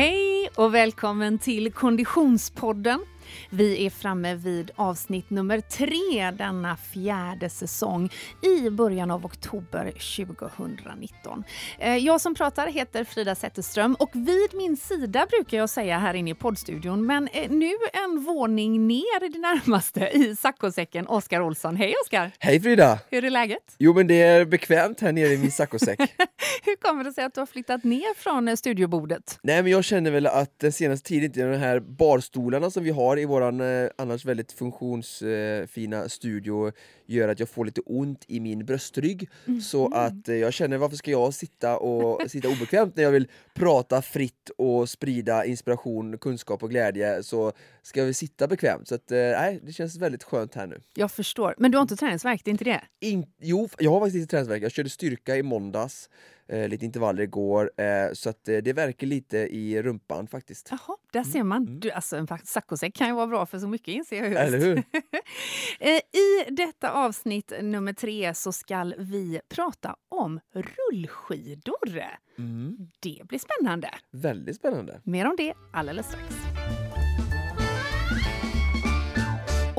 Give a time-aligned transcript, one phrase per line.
[0.00, 3.00] Hej och välkommen till Konditionspodden.
[3.50, 8.10] Vi är framme vid avsnitt nummer tre denna fjärde säsong
[8.42, 11.44] i början av oktober 2019.
[11.78, 16.14] Eh, jag som pratar heter Frida Zetterström och vid min sida brukar jag säga här
[16.14, 21.40] inne i poddstudion, men eh, nu en våning ner i det närmaste i saccosäcken, Oskar
[21.40, 21.76] Olsson.
[21.76, 22.30] Hej Oskar!
[22.38, 22.98] Hej Frida!
[23.10, 23.74] Hur är läget?
[23.78, 26.00] Jo men det är bekvämt här nere i min saccosäck.
[26.64, 29.38] Hur kommer det sig att du har flyttat ner från eh, studiobordet?
[29.42, 33.16] Nej men jag känner väl att den senaste tiden, de här barstolarna som vi har
[33.20, 36.72] i våran eh, annars väldigt funktionsfina studio
[37.06, 39.28] gör att jag får lite ont i min bröstrygg.
[39.46, 39.60] Mm.
[39.60, 43.28] Så att eh, jag känner varför ska jag sitta och sitta obekvämt när jag vill
[43.54, 47.52] prata fritt och sprida inspiration, kunskap och glädje så
[47.82, 48.88] ska vi sitta bekvämt.
[48.88, 50.80] Så att, eh, nej, det känns väldigt skönt här nu.
[50.94, 51.54] Jag förstår.
[51.58, 52.80] Men du har inte träningsvärk, det är inte det?
[53.00, 54.62] In, jo, jag har faktiskt lite träningsvärk.
[54.62, 56.10] Jag körde styrka i måndags,
[56.50, 60.68] eh, lite intervaller igår, eh, så att, eh, det verkar lite i rumpan faktiskt.
[60.70, 61.80] Jaha, där ser man.
[61.80, 64.40] Du, alltså, en saccosäck kan ju vara bra för så mycket inser jag just.
[64.40, 64.82] Eller hur?
[65.80, 72.02] Eh, I detta avsnitt nummer tre så ska vi prata om rullskidor.
[72.38, 72.76] Mm.
[73.00, 73.90] Det blir spännande.
[74.10, 75.00] Väldigt spännande.
[75.04, 76.49] Mer om det alldeles strax.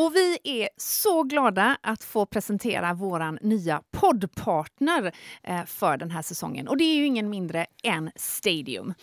[0.01, 6.21] Och vi är så glada att få presentera vår nya poddpartner eh, för den här
[6.21, 6.67] säsongen.
[6.67, 8.93] Och det är ju ingen mindre än Stadium.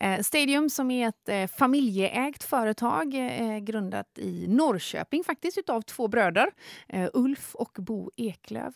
[0.00, 3.14] Eh, Stadium som är ett eh, familjeägt företag
[3.62, 6.50] grundat i Norrköping faktiskt utav två bröder,
[7.12, 8.72] Ulf och Bo Eklöv.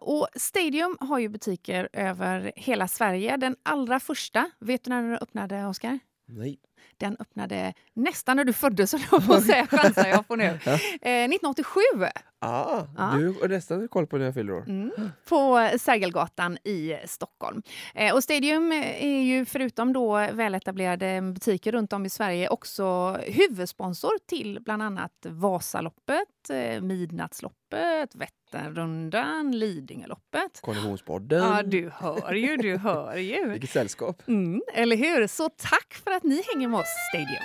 [0.00, 3.36] Och Stadium har ju butiker över hela Sverige.
[3.36, 5.98] Den allra första, vet du när den öppnade, Oskar?
[6.26, 6.58] Nej.
[6.96, 10.44] Den öppnade nästan när du föddes, så jag får säga chansar jag på nu.
[10.44, 11.80] Eh, 1987
[12.42, 13.12] Ah, Ja.
[13.18, 14.64] Du har nästan koll på när jag fyller år.
[14.68, 14.90] mm,
[15.28, 17.62] på Sergelgatan i Stockholm.
[17.94, 24.10] Eh, och Stadium är ju förutom då väletablerade butiker runt om i Sverige också huvudsponsor
[24.26, 30.60] till bland annat Vasaloppet, eh, Midnattsloppet, Vätternrundan, Lidingöloppet.
[30.60, 31.42] Konditionspodden.
[31.44, 33.48] Ja, du hör ju, du hör ju.
[33.50, 34.22] Vilket sällskap.
[34.28, 35.26] Mm, eller hur?
[35.26, 37.42] Så tack för att ni hänger oss, Stadium.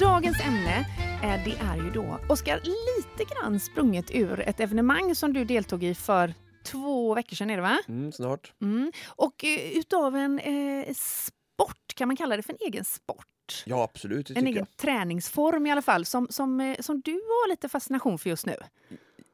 [0.00, 0.86] Dagens ämne
[1.22, 5.84] eh, det är ju då, Oskar, lite grann sprunget ur ett evenemang som du deltog
[5.84, 6.34] i för
[6.64, 7.78] två veckor sedan, är det va?
[7.88, 8.52] Mm, snart.
[8.62, 8.92] Mm.
[9.06, 13.26] Och eh, utav en eh, sport, kan man kalla det för en egen sport?
[13.66, 14.30] Ja, absolut.
[14.30, 14.76] En egen jag.
[14.76, 18.56] träningsform i alla fall, som, som, eh, som du har lite fascination för just nu.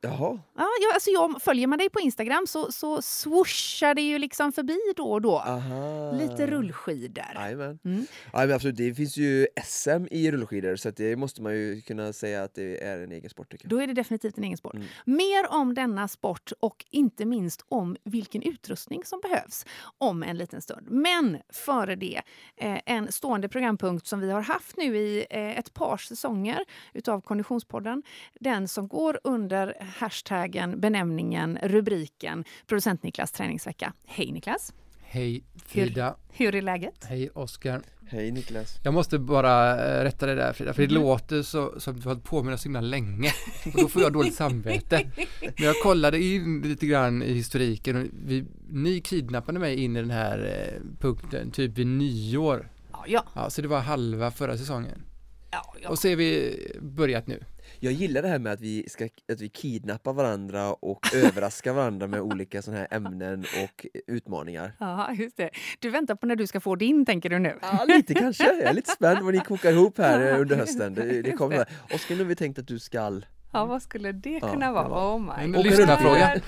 [0.01, 0.39] Jaha.
[0.57, 4.53] Ja, jag, alltså jag, följer man dig på Instagram så, så swooshar det ju liksom
[4.53, 5.39] förbi då och då.
[5.39, 6.13] Aha.
[6.13, 7.25] Lite rullskidor.
[7.35, 7.79] Jajamän.
[7.85, 8.07] Mm.
[8.33, 8.77] Ja, men absolut.
[8.77, 12.85] Det finns ju SM i rullskidor så det måste man ju kunna säga att det
[12.85, 13.55] är en egen sport.
[13.65, 14.75] Då är det definitivt en egen sport.
[14.75, 14.87] Mm.
[15.05, 19.67] Mer om denna sport och inte minst om vilken utrustning som behövs
[19.99, 20.87] om en liten stund.
[20.91, 22.21] Men före det,
[22.57, 27.21] eh, en stående programpunkt som vi har haft nu i eh, ett par säsonger utav
[27.21, 28.03] Konditionspodden.
[28.41, 33.93] Den som går under hashtaggen, benämningen, rubriken Producent Niklas träningsvecka.
[34.07, 34.73] Hej Niklas!
[35.11, 37.05] Hej Frida, Hur är läget?
[37.05, 37.83] hej Oskar.
[38.11, 38.79] Hej Niklas.
[38.85, 41.03] Jag måste bara eh, rätta det där Frida, för det Mhm.
[41.03, 43.31] låter så, som att du har hållit på med det så himla länge.
[43.75, 45.11] Och då får jag dåligt samvete.
[45.41, 50.01] Men jag kollade in lite grann i historiken och vi, ni kidnappade mig in i
[50.01, 50.39] den här
[50.73, 52.71] eh, punkten typ vid nyår.
[52.93, 53.25] Ja, ja.
[53.35, 55.03] Ja, så det var halva förra säsongen.
[55.51, 55.89] ja, ja.
[55.89, 57.45] Och så är vi börjat nu.
[57.81, 62.07] Jag gillar det här med att vi, ska, att vi kidnappar varandra och överraskar varandra
[62.07, 64.73] med olika sådana här ämnen och utmaningar.
[64.79, 65.51] ja just det.
[65.79, 67.59] Du väntar på när du ska få din, tänker du nu?
[67.63, 68.45] Ja, lite kanske.
[68.45, 70.95] Jag är lite spänd vad ni kokar ihop här under hösten.
[70.95, 71.67] Det, det kommer.
[71.95, 73.27] Oskar, nu har vi tänkt att du skall...
[73.53, 74.89] Ja, vad skulle det Ja, kunna det vara?
[74.89, 75.67] var- Oh my god.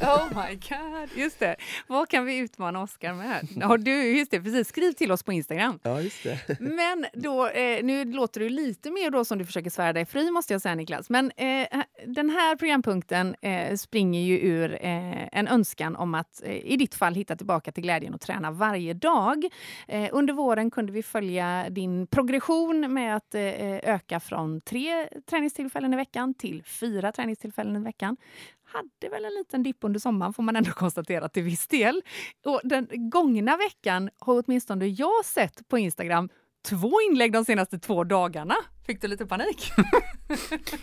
[0.03, 1.09] Oh my god.
[1.19, 1.57] Just det.
[1.87, 3.49] Vad kan vi utmana Oskar med?
[3.57, 4.69] Ja, du, just det, precis.
[4.69, 5.79] Skriv till oss på Instagram.
[5.83, 6.39] Ja, just det.
[6.61, 10.31] Men då, eh, nu låter du lite mer då som du försöker svära dig fri
[10.31, 11.11] måste jag säga Niklas.
[11.11, 11.67] Men eh,
[12.07, 16.95] den här programpunkten eh, springer ju ur eh, en önskan om att eh, i ditt
[16.95, 19.45] fall hitta tillbaka till glädjen och träna varje dag.
[19.89, 23.35] Eh, under våren kunde vi följa din progression med att
[23.83, 28.17] öka från tre träningstillfällen i veckan till fyra träningstillfällen i veckan
[28.65, 32.03] hade väl en liten dipp under sommaren får man ändå konstatera till viss del.
[32.45, 36.29] Och den gångna veckan har åtminstone jag sett på Instagram
[36.69, 38.55] två inlägg de senaste två dagarna.
[38.87, 39.73] Fick du lite panik?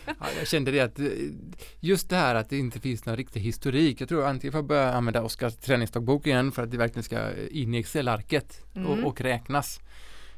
[0.06, 1.06] Ja, jag kände det att eh,
[1.80, 4.02] just det här att det inte finns någon riktig historik.
[4.02, 7.36] Jag tror antingen får jag börja använda Oskars träningsdagbok igen för att det verkligen ska
[7.52, 8.90] in i Excel-arket Mm.
[8.90, 9.80] och, och räknas.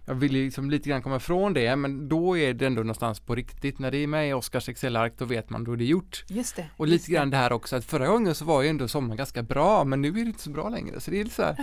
[0.10, 3.20] Jag vill ju liksom lite grann komma ifrån det, men då är det ändå någonstans
[3.20, 3.80] på riktigt.
[3.80, 6.24] När det är med i Oscars Excel-ark, då vet man då det är gjort.
[6.28, 6.66] Just det.
[6.78, 9.18] Och just lite grann det här också, att förra gången så var ju ändå sommaren
[9.18, 11.00] ganska bra, men nu är det inte så bra längre.
[11.00, 11.56] Så det är lite så här,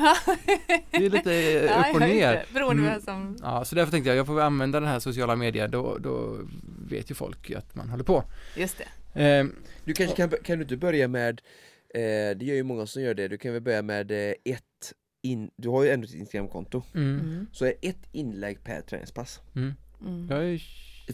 [0.91, 1.33] det är lite
[1.71, 2.45] Ja, upp och ner.
[2.55, 3.37] Beroende på Mm.
[3.43, 6.39] Ja, så därför tänkte jag, jag får använda den här sociala medier, då, då
[6.89, 8.25] vet ju folk att man håller på.
[8.57, 8.83] Just
[9.15, 9.23] det.
[9.23, 9.47] Eh,
[9.85, 11.41] Du kanske kan, kan du inte börja med,
[11.95, 14.63] eh, det gör ju många som gör det, du kan väl börja med eh, ett
[15.27, 17.47] in, du har ju ändå ett Instagramkonto, mm, Mm.
[17.53, 19.41] så är ett inlägg per träningspass.
[19.57, 19.73] mm.
[20.07, 20.31] Mm.
[20.31, 20.63] Är,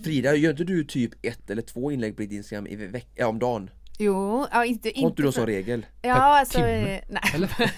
[0.05, 3.27] Frida, gör inte du typ ett eller två inlägg på ditt Instagram i veck- ja,
[3.27, 3.71] om dagen?
[3.99, 4.93] Jo, ja, inte...
[4.97, 5.87] Har inte du sån regel?
[6.03, 6.59] Ja, alltså...
[6.59, 6.95] timme?
[6.95, 7.23] eh, Nej.
[7.35, 7.49] eller?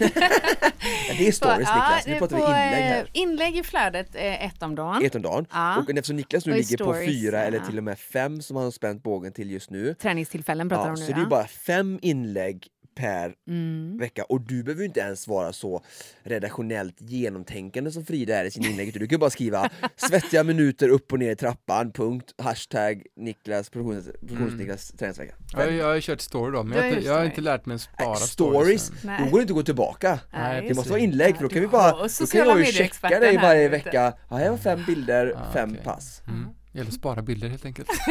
[1.08, 3.08] Ja, det är stories Niklas, nu det är pratar vi inlägg eh, här.
[3.12, 5.04] Inlägg i flödet, eh, ett om dagen.
[5.04, 5.46] Ett om dagen.
[5.52, 5.78] Ja.
[5.78, 7.64] Och eftersom Niklas nu ligger stories, på fyra eller ja.
[7.66, 9.94] till och med fem som han har spänt bågen till just nu.
[9.94, 13.98] Träningstillfällen pratar Ja, de nu så det är bara fem inlägg per Mm.
[13.98, 15.82] vecka och du behöver ju inte ens vara så
[16.22, 21.12] redaktionellt genomtänkande som Frida är i sin inlägg du kan bara skriva svettiga minuter upp
[21.12, 25.34] och ner i trappan, punkt, hashtag Niklas, produktions, produktions-Niklas träningsvecka.
[25.52, 27.80] Jag, jag har kört story då, men jag, inte- jag har inte lärt mig att
[27.80, 29.20] spara Äh, stories, Nej.
[29.24, 30.20] då går det inte att gå tillbaka.
[30.32, 33.20] Nej, Det måste vara inlägg för då kan vi bara, då kan jag ju checka
[33.20, 34.12] dig varje vecka.
[34.30, 35.84] Ja, här var fem bilder, Ah, fem okej.
[35.84, 36.22] pass.
[36.28, 36.48] Mm.
[36.74, 37.88] Det gäller att spara bilder helt enkelt.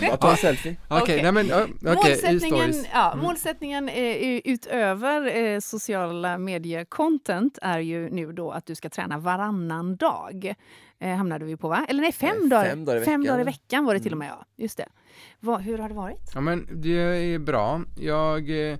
[0.00, 0.76] Nej, bara ta en selfie.
[0.88, 3.24] Okej, men ja, okej, i Målsättningen, ja, Mm.
[3.24, 9.96] målsättningen eh, utöver eh, sociala medier-content är ju nu då att du ska träna varannan
[9.96, 10.54] dag.
[11.00, 11.86] Eh, hamnade vi på va?
[11.88, 13.32] Eller nej, fem, Nej, dagar, fem dagar i fem veckan.
[13.34, 14.28] dagar i veckan var det till och Mm.
[14.28, 14.36] med.
[14.38, 14.44] Ja.
[14.56, 14.88] Just det.
[15.40, 16.30] Vad- hur har det varit?
[16.34, 16.98] Ja men det
[17.34, 17.82] är bra.
[17.96, 18.78] Jag eh,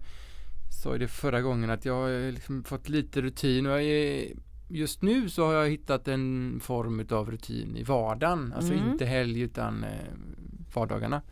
[0.82, 4.24] sa ju det förra gången att jag har liksom fått lite rutin och jag är,
[4.68, 8.52] just nu så har jag hittat en form av rutin i vardagen.
[8.56, 8.88] Alltså Mm.
[8.90, 9.90] inte helg utan eh,
[10.74, 11.22] vardagarna.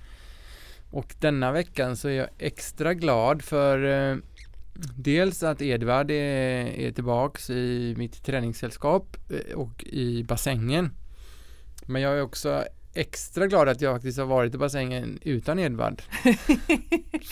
[0.91, 4.17] Och denna veckan så är jag extra glad för eh,
[4.97, 10.91] dels att Edvard är, är tillbaks i mitt träningssällskap eh, och i bassängen.
[11.87, 16.03] Men jag är också extra glad att jag faktiskt har varit i bassängen utan Edvard.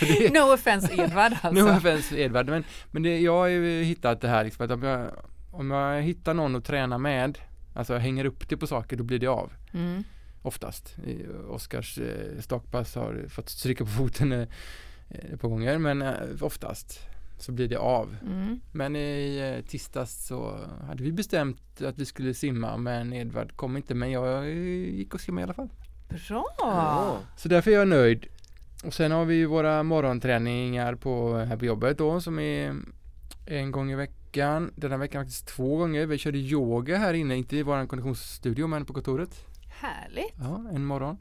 [0.00, 1.64] Det, No offense Edvard alltså.
[1.66, 4.82] No offense Edvard, men, men det, jag har ju hittat det här liksom, att om
[4.82, 5.10] jag,
[5.54, 7.38] om jag hittar någon att träna med,
[7.74, 9.52] alltså jag hänger upp det på saker, då blir det av.
[9.72, 10.04] Mm.
[10.42, 10.96] Oftast.
[11.48, 14.48] Oskars eh, stakpass har fått stryka på foten eh,
[15.08, 17.00] ett par gånger, men eh, oftast
[17.38, 18.16] så blir det av.
[18.22, 18.60] Mm.
[18.72, 23.94] Men i tisdags så hade vi bestämt att vi skulle simma, men Edvard kom inte,
[23.94, 25.70] men jag gick och simmade i alla fall.
[26.08, 26.44] Bra!
[26.58, 27.18] Ja.
[27.36, 28.26] Så därför är jag nöjd.
[28.84, 32.76] Och sen har vi ju våra morgonträningar på, här på jobbet då som är
[33.46, 34.24] en gång i veckan.
[34.76, 36.06] Denna veckan faktiskt två gånger.
[36.06, 39.46] Vi körde yoga här inne, inte i vår konditionsstudio men på kontoret.
[39.69, 40.34] Härligt.
[40.38, 41.19] Ja, en morgon.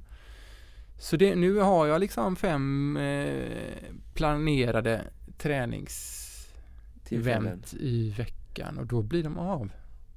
[1.00, 3.74] Så det, nu har jag liksom fem eh,
[4.14, 5.02] planerade
[5.38, 9.70] träningsevent i veckan och då blir de av.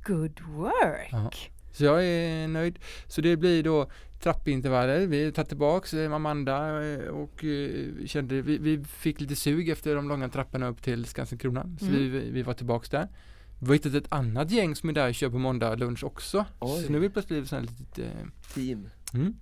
[0.07, 1.09] Good work!
[1.13, 1.31] Ja.
[1.77, 2.79] Så jag är nöjd.
[3.07, 3.91] Så det blir då
[4.21, 5.07] trappintervaller.
[5.07, 9.95] Vi tar tillbaks eh, Amanda eh, och eh, kände, vi, vi fick lite sug efter
[9.95, 11.77] de långa trapporna upp till Skansen-Kronan.
[11.81, 11.99] Så Mm.
[11.99, 13.09] vi, vi var tillbaks där.
[13.61, 16.45] Vi har hittat ett annat gäng som är där och kör på måndag lunch också.
[16.61, 16.83] Oj.
[16.83, 18.05] Så nu är vi plötsligt här litet, eh,
[18.55, 18.89] Team.
[19.15, 19.35] mm.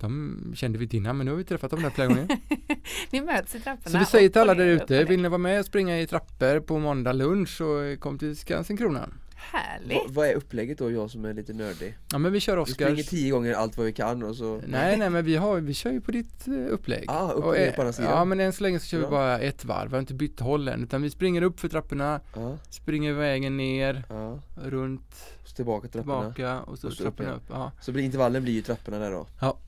[0.00, 2.28] De kände vi innan men nu har vi träffat dem där flera gånger.
[3.10, 3.90] Ni möts i trapporna.
[3.92, 6.60] Så vi säger till alla där ute, vill ni vara med och springa i trappor
[6.60, 9.14] på måndag lunch så kom till Skansen-Kronan.
[9.52, 9.96] Härligt!
[9.96, 11.98] Va, vad är upplägget då, jag som är lite nördig?
[12.12, 14.60] Ja men vi kör Vi springer tio gånger allt vad vi kan och så...
[14.66, 17.04] Nej, nej, men vi, har, vi kör ju på ditt eh, upplägg.
[17.08, 18.10] Ah, upp och ner på andra sidan.
[18.10, 19.10] Ja, men än så länge så kör vi Bra.
[19.10, 19.88] bara ett varv.
[19.88, 23.56] Vi har inte bytt håll än, utan vi springer upp för trapporna, Ja, springer vägen
[23.56, 24.40] ner, ja.
[24.54, 26.32] runt, Så tillbaka till trapporna.
[26.34, 27.42] tillbaka och så, Och så upp trapporna upp.
[27.50, 27.72] Ja.
[27.80, 29.26] Så blir intervallen blir ju trapporna där då.
[29.40, 29.58] Ja.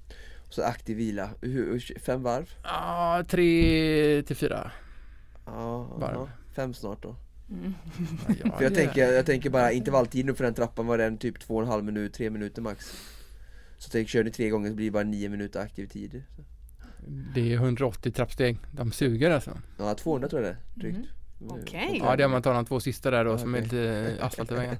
[0.51, 1.31] Så aktiv vila.
[1.41, 2.51] Hur, fem varv?
[2.65, 4.71] ja, tre till fyra.
[5.47, 6.31] Ja, Varv.
[6.55, 7.17] Fem snart då.
[7.51, 7.75] Mm.
[8.45, 11.57] Ja, För jag tänker, jag tänker bara intervalltiden för den trappan var den typ två
[11.57, 12.93] och en halv minut, tre minuter max.
[13.79, 16.23] Så tänk, kör ni tre gånger så blir det bara nio minuter aktiv tid.
[16.37, 16.43] Så.
[17.35, 18.59] Det är 180 trappsteg.
[18.73, 19.59] De suger alltså.
[19.79, 20.97] Ja, 200 tror jag det är, drygt.
[20.97, 21.63] Mm.
[21.63, 22.01] Okej.
[22.05, 24.53] Ja, det är om man tar de två sista där då som är lite asfalt
[24.53, 24.77] i vägen.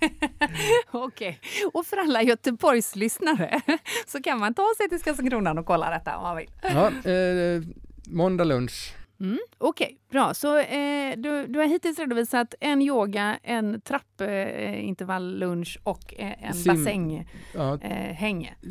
[0.90, 1.40] Okej.
[1.72, 3.60] Och för alla Göteborgslyssnare
[4.06, 6.50] så kan man ta sig till Skansen-Kronan och kolla detta om man vill.
[6.62, 7.62] Ja, eh,
[8.06, 8.94] måndag lunch.
[9.20, 10.34] Mm, Okej, bra.
[10.34, 16.54] Så eh, du, du har hittills redovisat en yoga, en trappintervall, lunch och eh, en
[16.54, 18.16] Sim- bassäng, Ja, eh,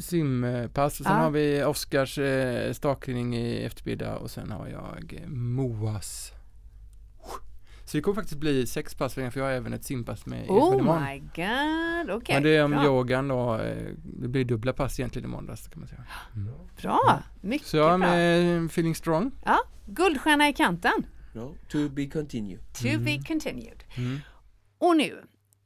[0.02, 1.24] simpass och sen Ja.
[1.24, 6.32] har vi Oskars eh, stakning i eftermiddag och sen har jag eh, Moas.
[7.90, 10.80] Så det kommer faktiskt bli sex pass för jag har även ett simpass med Oh
[10.80, 11.04] imorgon.
[11.04, 12.36] my god, okej.
[12.36, 12.86] Men det är om bra.
[12.86, 16.06] yogan då, eh, det blir dubbla pass egentligen i måndags kan man säga.
[16.36, 16.54] Mm.
[16.82, 18.08] Bra, mycket Så jag är bra.
[18.10, 19.32] med feeling strong.
[19.46, 21.06] Ja, guldstjärna i kanten.
[21.34, 22.58] No, to be continue.
[22.58, 23.84] To be continued.
[23.98, 24.20] Mm.
[24.78, 25.22] Och nu,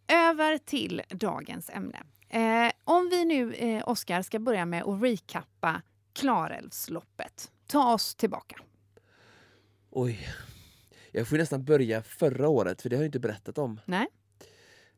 [0.08, 2.00] över till dagens ämne.
[2.30, 5.82] Eh, om vi nu, eh, Oskar, ska börja med att recappa
[6.14, 7.52] Klarälvsloppet.
[7.68, 8.56] Ta oss tillbaka.
[9.92, 10.28] Oj.
[11.16, 13.80] Jag får nästan börja förra året, för det har jag inte berättat om.
[13.86, 14.08] Nej.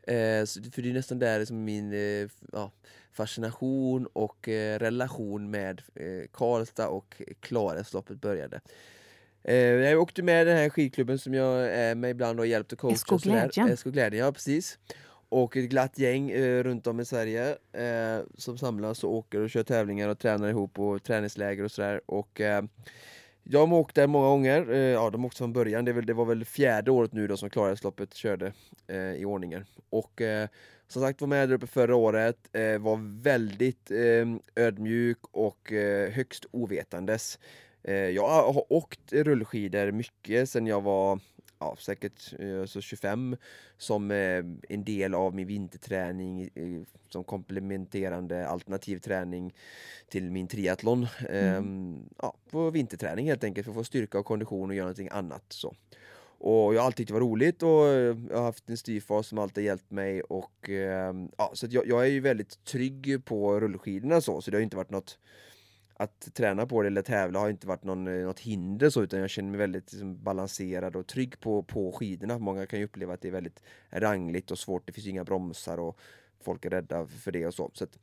[0.08, 2.72] Eh, för det är nästan där som min eh, ja,
[3.12, 8.62] fascination och eh, relation med eh, Karlstad och Klarälvsloppet började.
[9.44, 12.80] Eh, jag åkte med den här skidklubben som jag är med ibland och hjälpt och
[12.80, 13.00] coachat.
[13.00, 13.78] SK Glädjen.
[13.78, 14.80] SK Glädjen, ja precis.
[15.30, 19.50] Och ett glatt gäng eh, runt om i Sverige eh, som samlas och åker och
[19.50, 22.02] kör tävlingar och tränar ihop och träningsläger och sådär.
[22.06, 22.42] Och
[23.50, 26.14] jag har åkt där många gånger, eh, ja de åkte från början, det, väl, det,
[26.14, 28.54] var väl fjärde året nu då som Klarälvsloppet körde
[28.88, 29.66] eh, i ordningen.
[29.90, 30.48] Och eh,
[30.88, 34.26] som sagt var med där uppe förra året, eh, var väldigt eh,
[34.56, 37.40] ödmjuk och eh, högst ovetandes.
[37.84, 41.20] Eh, jag har åkt rullskidor mycket sen jag var
[41.60, 43.38] ja, säkert alltså 25
[43.78, 46.50] som en del av min vinterträning
[47.10, 49.54] som komplementerande alternativ träning
[50.10, 51.08] till min triathlon.
[51.30, 51.56] Mm.
[51.56, 55.10] Ehm, ja, på vinterträning helt enkelt för att få styrka och kondition och göra någonting
[55.12, 55.44] annat.
[55.50, 55.76] Så.
[56.38, 59.38] Och jag har alltid tyckt det var roligt och jag har haft en styvfar som
[59.38, 64.22] alltid hjälpt mig och ehm, ja, så jag, jag, är ju väldigt trygg på rullskidorna
[64.22, 65.20] så, så det har inte varit något
[65.98, 69.20] att träna på det eller tävla har inte varit någon, eh, något hinder så utan
[69.20, 72.38] jag känner mig väldigt liksom, balanserad och trygg på, på skidorna.
[72.40, 75.78] Många kan ju uppleva att det är väldigt rangligt och svårt, det finns inga bromsar
[75.78, 76.00] och
[76.42, 77.72] folk är rädda för det och så.
[77.74, 78.00] Så, att,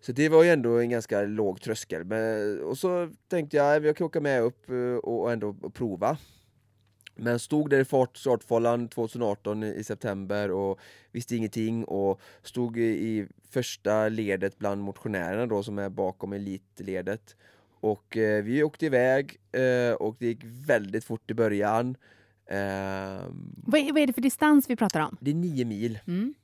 [0.00, 2.04] så det var ju ändå en ganska låg tröskel.
[2.04, 6.18] Men, och så tänkte jag att jag kan åka med upp eh, och ändå prova.
[7.14, 13.26] Men stod där i fart, startfållan 2018 i september och visste ingenting och stod i
[13.50, 17.36] första ledet bland motionärerna då som är bakom elitledet.
[17.80, 21.96] Och eh, vi åkte iväg eh, och det gick väldigt fort i början.
[22.46, 22.58] Eh,
[23.56, 25.16] vad, är, vad, är, det för distans vi pratar om?
[25.20, 25.98] Det är nio mil.
[26.06, 26.34] Mm.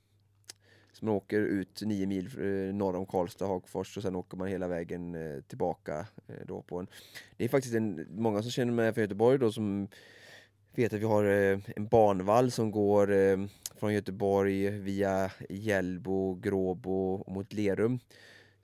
[0.93, 4.49] Så man åker ut nio mil eh, norr om Karlstad, Hagfors och sen åker man
[4.49, 6.07] hela vägen eh, tillbaka.
[6.29, 6.87] Eh, då på en.
[7.37, 9.89] Det är faktiskt en, många som känner mig från Göteborg då som
[10.79, 13.07] vet att vi har en banvall som går
[13.79, 18.01] från Göteborg via Hjällbo, Gråbo mot Lerum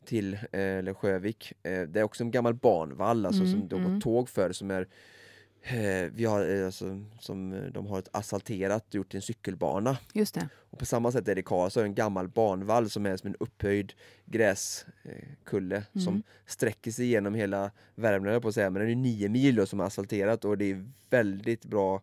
[0.04, 1.52] till eller Sjövik.
[1.62, 4.00] Det är också en gammal banvall alltså, mm, som det går mm.
[4.00, 4.88] tåg för som är Eh,
[6.12, 9.98] vi har, eh, alltså, som eh, de har ett asfalterat gjort en cykelbana.
[10.12, 10.48] Just det.
[10.70, 13.92] Och på samma sätt är det Karlstad en gammal banvall som är som en upphöjd
[14.24, 16.04] gräskulle mm.
[16.04, 18.70] som sträcker sig genom hela Värmland på att säga.
[18.70, 22.02] Men den är nio mil då, som är asfalterat och det är väldigt bra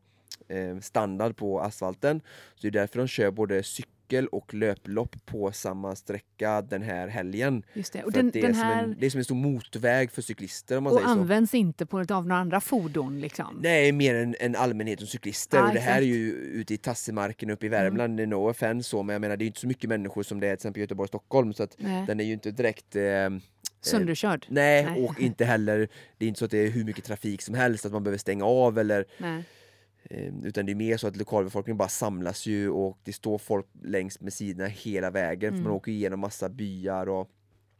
[0.81, 2.21] standard på asfalten.
[2.55, 6.81] Så det är därför de kör både cykel cykel och löplopp på samma sträcka den
[6.81, 7.63] här helgen.
[7.73, 8.03] Just det.
[8.03, 8.83] Och den, det, är här...
[8.83, 11.19] en, det är som en stor motorväg för cyklister om man och säger så.
[11.19, 13.59] används inte på av några andra fordon liksom?
[13.63, 15.59] Nej, mer än, än allmänhet och cyklister.
[15.59, 17.83] Ah, och det här är ju ute i Tassemarken uppe i mm.
[17.83, 18.29] Värmland, mm.
[18.29, 20.49] no offense så, men jag menar det är inte så mycket människor som det är
[20.49, 21.77] till exempel i Göteborg och Stockholm så att
[22.07, 23.29] den är ju inte direkt eh, eh
[23.83, 24.45] Sönderkörd?
[24.49, 25.87] Nej, nej, och inte heller,
[26.17, 28.17] det är inte så att det är hur mycket trafik som helst, att man behöver
[28.17, 29.43] stänga av eller nej.
[30.09, 33.65] Ehm, utan det är mer så att lokalbefolkningen bara samlas ju och det står folk
[33.83, 35.59] längs med sidorna hela vägen mm.
[35.59, 37.29] för man åker igenom massa byar och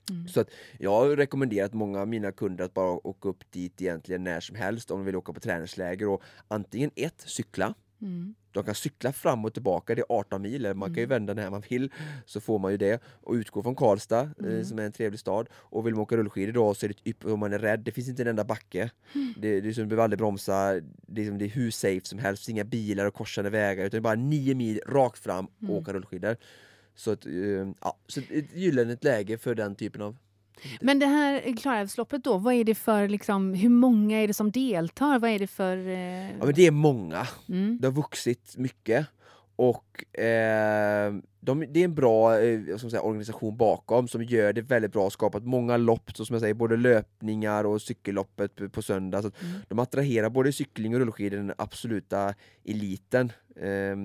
[0.09, 0.27] mm.
[0.27, 0.49] Så att
[0.79, 4.55] jag har rekommenderat många av mina kunder att bara åka upp dit egentligen när som
[4.55, 8.35] helst om de vill åka på träningsläger och antingen ett, cykla mm.
[8.53, 11.09] De kan cykla fram och tillbaka, det är 18 mil, man kan ju mm.
[11.09, 11.91] vända när man vill
[12.25, 14.65] så får man ju det och utgå från Karlstad eh, mm.
[14.65, 17.39] som är en trevlig stad och vill man åka rullskidor då så är det om
[17.39, 19.33] man är rädd, det finns inte en enda backe mm.
[19.37, 22.19] det, det är som, du behöver aldrig bromsa, det är, det är hur safe som
[22.19, 25.75] helst, inga bilar och korsande vägar utan bara nio mil rakt fram och mm.
[25.75, 26.35] åka rullskidor
[26.95, 27.33] så, att, eh,
[27.81, 30.17] ja, så ett gyllene läge för den typen av
[30.81, 34.51] men det här Klarälvsloppet då, vad är det för, liksom, hur många är det som
[34.51, 35.19] deltar?
[35.19, 35.77] Vad är det för...
[35.77, 36.31] Eh...
[36.31, 37.27] Ja, men det är många.
[37.49, 37.77] Mm.
[37.81, 39.07] Det har vuxit mycket.
[39.55, 44.91] Och eh, de, det är en bra eh, säga, organisation bakom som gör det väldigt
[44.91, 49.21] bra, skapat många lopp, som jag säger, både löpningar och cykelloppet på söndag.
[49.21, 49.61] Så mm.
[49.67, 52.33] De attraherar både cykling och rullskidor, den absoluta
[52.65, 53.31] eliten.
[53.55, 53.95] Eh,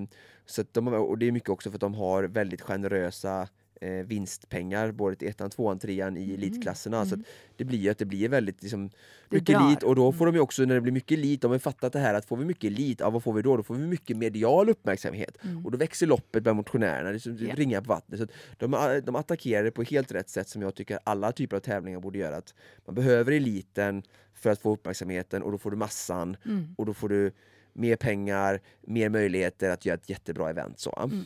[0.45, 3.47] så de, och det är mycket också för att de har väldigt generösa
[3.81, 6.35] eh, vinstpengar både till ettan, tvåan, trean i mm.
[6.35, 6.97] elitklasserna.
[6.97, 7.09] Mm.
[7.09, 7.17] Så
[7.57, 8.89] det blir att det blir väldigt liksom,
[9.29, 11.59] mycket elit och då får de ju också när det blir mycket elit, de har
[11.59, 13.57] fattat det här att får vi mycket elit, ja vad får vi då?
[13.57, 15.65] Då får vi mycket medial uppmärksamhet mm.
[15.65, 17.55] och då växer loppet bland motionärerna, är yeah.
[17.55, 18.19] ringar på vattnet.
[18.19, 21.61] Så de, de attackerar det på helt rätt sätt som jag tycker alla typer av
[21.61, 22.35] tävlingar borde göra.
[22.35, 22.53] Att
[22.85, 24.03] man behöver eliten
[24.33, 26.75] för att få uppmärksamheten och då får du massan mm.
[26.77, 27.31] och då får du
[27.73, 30.79] mer pengar, mer möjligheter att göra ett jättebra event.
[30.79, 30.99] Så.
[31.03, 31.25] Mm.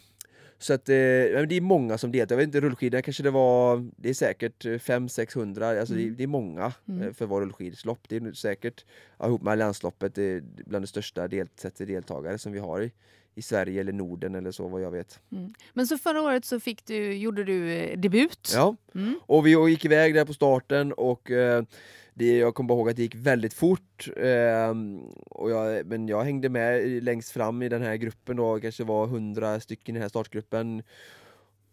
[0.61, 2.35] Så att, eh, det är många som deltar.
[2.35, 6.07] Jag vet inte, rullskidorna kanske det var, det är säkert 500-600, alltså mm.
[6.07, 7.01] det, det, är många mm.
[7.01, 7.99] Eh, för att vara rullskidslopp.
[8.09, 8.85] Det är säkert,
[9.23, 12.91] ihop med Alliansloppet, det är bland de största del, deltagare som vi har i,
[13.35, 15.19] i Sverige eller Norden eller så vad jag vet.
[15.31, 15.53] Mm.
[15.73, 18.51] Men så förra året så fick du, gjorde du eh, debut.
[18.55, 19.19] Ja, Mm.
[19.21, 21.63] och vi gick iväg där på starten och eh,
[22.21, 24.07] det, jag kommer bara ihåg att det gick väldigt fort.
[24.17, 28.83] ehm, och jag, men jag hängde med längst fram i den här gruppen då, kanske
[28.83, 30.83] var 100 stycken i den här startgruppen.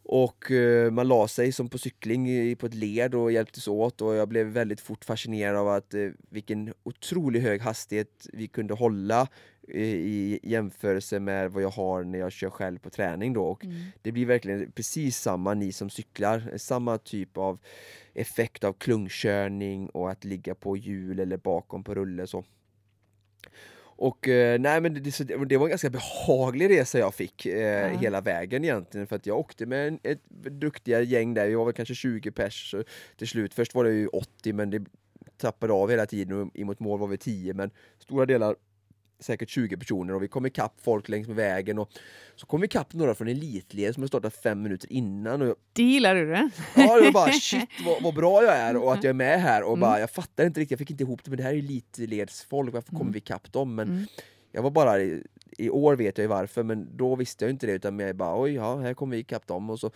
[0.02, 4.00] Och eh, man la sig som på cykling i, på ett led och hjälptes åt
[4.00, 8.74] och jag blev väldigt fort fascinerad av att eh, vilken otroligt hög hastighet vi kunde
[8.74, 9.28] hålla
[9.68, 13.44] eh, i jämförelse med vad jag har när jag kör själv på träning då.
[13.44, 13.76] Och Mm.
[14.02, 17.58] det blir verkligen precis samma ni som cyklar, samma typ av
[18.20, 22.44] effekt av klungkörning och att ligga på hjul eller bakom på rulle så.
[24.00, 27.98] Och eh, nej men det, det, var en ganska behaglig resa jag fick eh, Ja.
[27.98, 31.64] hela vägen egentligen för att jag åkte med en, ett duktiga gäng där, vi var
[31.64, 32.74] väl kanske 20 pers
[33.16, 33.54] till slut.
[33.54, 34.84] Först var det ju 80 men det
[35.36, 38.56] tappade av hela tiden och emot mål var vi 10 men stora delar
[39.20, 41.90] säkert 20 personer och vi kom ikapp folk längs med vägen och
[42.36, 45.56] så kom vi ikapp några från elitled som hade startat fem minuter innan och jag,
[45.72, 46.50] Det gillar du det?
[46.76, 49.40] ja, det var bara shit vad, vad bra jag är och att jag är med
[49.42, 49.80] här och Mm.
[49.80, 52.74] bara jag fattar inte riktigt, jag fick inte ihop det men det här är elitledsfolk,
[52.74, 53.12] varför kommer Mm.
[53.12, 53.74] vi ikapp dem?
[53.74, 54.04] Men Mm.
[54.52, 55.22] jag var bara, i,
[55.58, 58.40] i år vet jag ju varför men då visste jag inte det utan jag bara
[58.42, 59.90] oj ja här kommer vi ikapp dem och så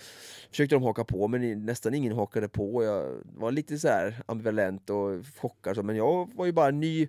[0.50, 4.90] försökte de haka på men nästan ingen hakade på jag var lite så här ambivalent
[4.90, 7.08] och chockad men jag var ju bara ny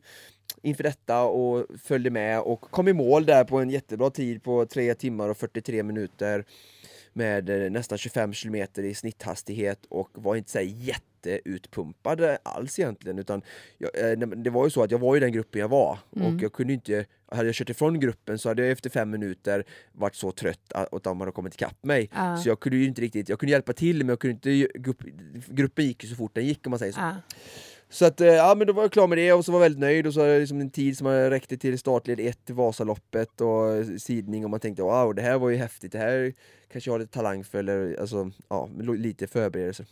[0.62, 4.66] inför detta och följde med och kom i mål där på en jättebra tid på
[4.66, 6.46] 3 timmar och 43 minuter
[7.14, 13.42] med eh, nästan 25 kilometer i snitthastighet och var inte så jätteutpumpad alls egentligen utan
[13.78, 16.36] jag, eh, det var ju så att jag var i den gruppen jag var Mm.
[16.36, 19.64] och jag kunde inte hade jag kört ifrån gruppen så hade jag efter fem minuter
[19.92, 22.10] varit så trött att de hade kommit ikapp mig.
[22.14, 22.38] Ja.
[22.38, 25.02] Så jag kunde ju inte riktigt, jag kunde hjälpa till men jag kunde inte, grupp,
[25.48, 27.00] gruppen gick ju så fort den gick om man säger så.
[27.00, 27.16] Ja.
[27.94, 29.64] Så att, eh, ja men då var jag klar med det och så var jag
[29.64, 32.56] väldigt nöjd och så hade jag liksom en tid som räckte till startled 1 till
[32.56, 36.34] Vasaloppet och eh, sidning och man tänkte wow det här var ju häftigt, det här
[36.72, 39.86] kanske jag har lite talang för eller alltså, ja, lite förberedelser.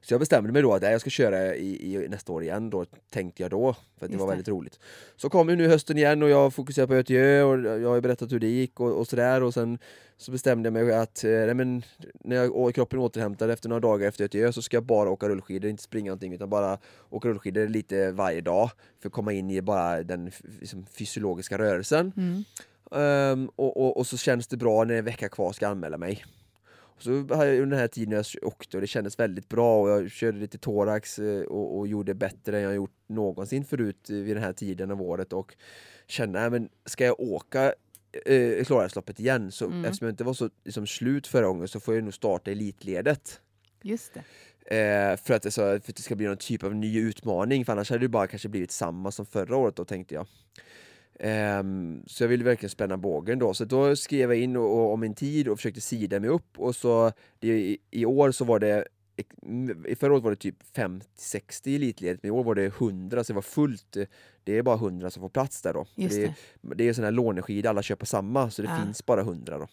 [0.00, 2.84] Så jag bestämde mig då att jag ska köra i, i nästa år igen då,
[3.10, 4.30] tänkte jag då, för att det Just var det.
[4.30, 4.80] väldigt roligt.
[5.16, 8.32] Så kom ju nu hösten igen och jag fokuserar på Ötjö och jag har berättat
[8.32, 9.78] hur det gick och, och sådär och sen
[10.16, 11.82] så bestämde jag mig att eh, nej, men,
[12.20, 15.70] när jag, kroppen återhämtade efter några dagar efter Ötjö så ska jag bara åka rullskidor,
[15.70, 16.78] inte springa någonting utan bara
[17.10, 22.12] åka rullskidor lite varje dag för att komma in i bara den liksom, fysiologiska rörelsen.
[22.16, 22.44] Mm.
[22.92, 25.98] Ehm, och, och, och så känns det bra när en vecka kvar ska jag anmäla
[25.98, 26.24] mig.
[26.96, 29.80] Och så har jag under den här tiden jag åkte och det kändes väldigt bra
[29.82, 34.10] och jag körde lite thorax eh, och, och gjorde bättre än jag gjort någonsin förut
[34.10, 35.56] eh, vid den här tiden av året och
[36.06, 37.74] kände, men ska jag åka
[38.26, 39.84] eh, Klarälvsloppet igen så Mm.
[39.84, 43.40] eftersom jag inte var så liksom, slut förra gången så får jag nog starta elitledet.
[43.82, 44.20] Just det.
[44.76, 47.64] Eh, för, att det, så, för att det ska bli någon typ av ny utmaning
[47.64, 50.26] för annars hade det bara kanske blivit samma som förra året då tänkte jag.
[51.20, 54.92] Ehm, så jag ville verkligen spänna bågen då, så då skrev jag in och, och,
[54.92, 58.58] om min tid och försökte sida mig upp och så i, i år så var
[58.58, 58.84] det
[59.86, 63.32] i förra året var det typ 50-60 elitledet, men i år var det 100 så
[63.32, 63.96] det var fullt.
[64.44, 65.86] Det är bara 100 som får plats där då.
[65.94, 66.74] Just det, det.
[66.74, 68.84] det är sån här låneskida, alla köper samma, så det Ah.
[68.84, 69.68] finns bara 100 då.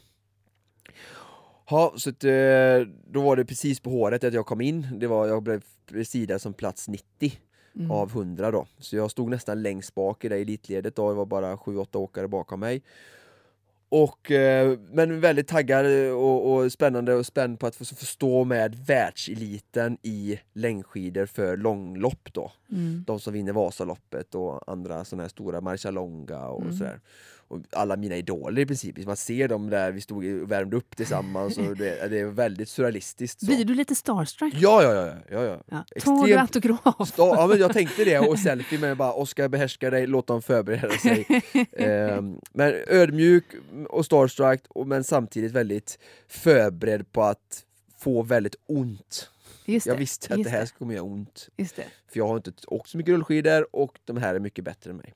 [1.69, 4.87] Ja, så att, eh, då var det precis på håret att jag kom in.
[4.99, 5.61] Det var, jag blev
[6.03, 7.31] sidad som plats 90
[7.75, 7.91] Mm.
[7.91, 8.67] av 100 då.
[8.79, 12.27] Så jag stod nästan längst bak i det elitledet då, det var bara 7-8 åkare
[12.27, 12.81] bakom mig.
[13.89, 18.43] Och, eh, men väldigt taggad och, och spännande och spänd på att få, få stå
[18.43, 22.51] med världseliten i längdskidor för långlopp då.
[22.71, 23.03] Mm.
[23.07, 26.77] De som vinner Vasaloppet och andra sådana här stora Marcialonga och Mm.
[26.77, 26.99] sådär.
[27.51, 30.95] Och alla mina idoler i princip, man ser dem där, vi stod och värmde upp
[30.95, 33.39] tillsammans och det, det är väldigt surrealistiskt.
[33.39, 33.45] Så.
[33.45, 34.53] Blir du lite starstruck?
[34.57, 35.63] Ja, ja, ja, ja, ja.
[35.65, 35.85] Ja.
[36.01, 36.79] Tar du autograf?
[36.99, 40.41] Sta- ja, men jag tänkte det och selfie med bara Oskar behärskar dig, låt dem
[40.41, 41.25] förbereda sig.
[41.71, 43.45] Ehm, men ödmjuk
[43.89, 47.65] och starstruck men samtidigt väldigt förberedd på att
[47.97, 49.29] få väldigt ont.
[49.65, 51.49] Just Jag det, visste att det här kommer göra ont.
[51.57, 51.85] Just det.
[52.11, 54.97] För jag har inte åkt så mycket rullskidor och de här är mycket bättre än
[54.97, 55.13] mig.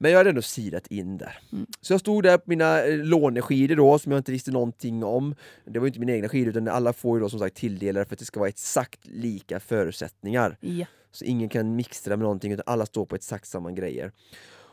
[0.00, 1.38] Men jag hade ändå sidat in där.
[1.52, 1.66] Mm.
[1.80, 5.34] Så jag stod där på mina eh, låneskidor då som jag inte visste någonting om.
[5.64, 8.06] Det var ju inte mina egna skidor utan alla får ju då som sagt tilldelade
[8.06, 10.56] för att det ska vara exakt lika förutsättningar.
[10.60, 10.86] Ja.
[11.12, 14.12] Så ingen kan mixtra med någonting utan alla står på exakt samma grejer.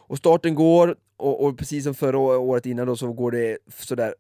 [0.07, 4.15] Och starten går och, och precis som förra året innan då så går det sådär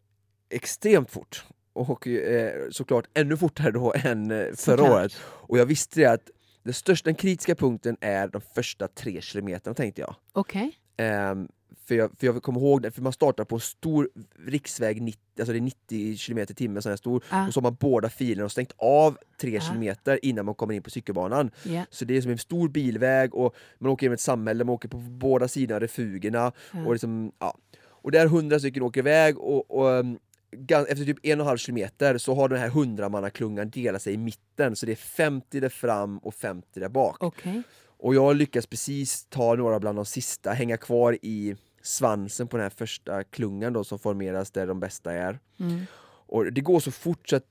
[0.49, 1.45] extremt fort.
[1.73, 4.89] Och eh, såklart ännu fortare då än eh, förra Såklart.
[4.89, 5.13] året.
[5.21, 6.29] Och jag visste det att
[6.63, 10.15] den största, den kritiska punkten är de första tre kilometerna tänkte jag.
[10.33, 10.77] Okej.
[10.97, 11.47] Ehm,
[11.87, 14.09] för, jag för jag kommer ihåg det, för man startar på en stor
[14.45, 17.57] riksväg, 90, alltså det är 90 km i timmen, sån här stor, Ah, och så
[17.57, 19.61] har man båda filerna och stängt av tre Ah.
[19.61, 21.51] kilometer innan man kommer in på cykelbanan.
[21.63, 21.85] ja.
[21.89, 24.89] Så det är som en stor bilväg och man åker genom ett samhälle, man åker
[24.89, 26.51] på båda sidor av refugerna.
[26.73, 26.85] Ja.
[26.85, 27.57] Och, liksom, ja.
[27.83, 30.19] Och där hundra stycken åker iväg och, och um,
[30.51, 34.13] gan- efter typ en och en halv kilometer så har den här hundramannaklungan delat sig
[34.13, 37.23] i mitten så det är 50 där fram och 50 där bak.
[37.23, 37.61] Okej.
[38.05, 42.63] Och jag lyckas precis ta några bland de sista, hänga kvar i svansen på den
[42.63, 45.39] här första klungan då som formeras där de bästa är.
[45.59, 45.81] Mm.
[46.27, 47.47] Och det går så fort så att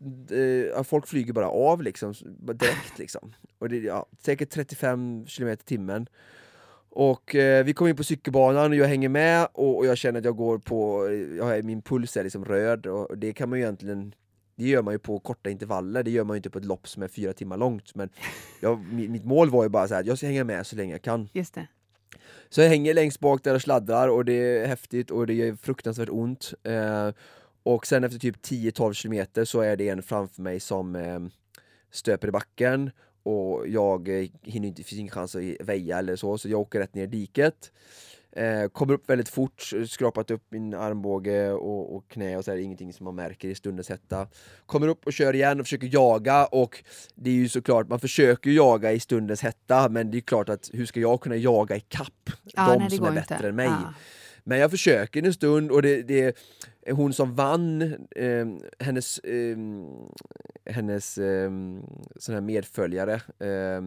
[0.75, 2.15] eh, folk flyger bara av liksom,
[2.55, 3.35] direkt liksom.
[3.59, 6.07] Och det är ja, säkert 35 km i timmen.
[6.91, 10.19] Och eh, vi kommer in på cykelbanan och jag hänger med och, och jag känner
[10.19, 13.59] att jag går på, jag har, min puls är liksom röd och det kan man
[13.59, 14.15] ju egentligen
[14.57, 16.89] det gör man ju på korta intervaller, det gör man ju inte på ett lopp
[16.89, 17.95] som är fyra timmar långt.
[17.95, 18.09] Men
[18.61, 20.93] jag, mi- mitt mål var ju bara så här, jag ska hänga med så länge
[20.95, 21.29] jag kan.
[21.33, 21.67] Just det.
[22.49, 25.57] Så jag hänger längst bak där och sladdrar och det är häftigt och det gör
[25.57, 26.55] fruktansvärt ont.
[26.63, 27.11] Eh,
[27.63, 31.21] och sen efter typ 10-12 kilometer så är det en framför mig som eh,
[31.91, 32.91] stöper i backen
[33.23, 36.79] och jag eh, hinner inte, finns ingen chans att väja eller så, så jag åker
[36.79, 37.73] rätt ner i diket.
[38.37, 42.57] Eh, kommer upp väldigt fort, skrapat upp min armbåge och, och knä och så är
[42.57, 44.27] det ingenting som man märker i stundens hetta.
[44.67, 48.51] Kommer upp och kör igen och försöker jaga och det är ju såklart, man försöker
[48.51, 51.81] jaga i stundens hetta men det är klart att hur ska jag kunna jaga i
[51.81, 53.49] kapp Ja, de nej, som är bättre inte.
[53.49, 53.67] än mig?
[53.67, 53.95] Ja.
[54.45, 56.33] Men jag försöker en stund och det, det är
[56.93, 57.83] hon som vann,
[58.17, 58.47] eh,
[58.79, 59.57] hennes, eh,
[60.71, 61.51] hennes eh,
[62.17, 63.83] sån här medföljare, eh,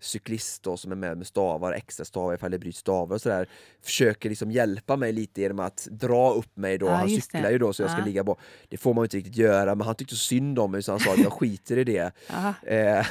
[0.00, 3.48] cyklist då, som är med med stavar, extra stavar ifall det bryts stavar och sådär,
[3.82, 7.38] försöker liksom hjälpa mig lite genom att dra upp mig då, Ja, han just det.
[7.38, 8.04] cyklar ju då så jag ska Ja.
[8.06, 8.38] ligga på.
[8.68, 11.12] Det får man inte riktigt göra, men han tyckte synd om mig så han sa
[11.12, 12.12] att jag skiter i det.
[12.28, 12.54] Ja.
[12.72, 13.06] Eh,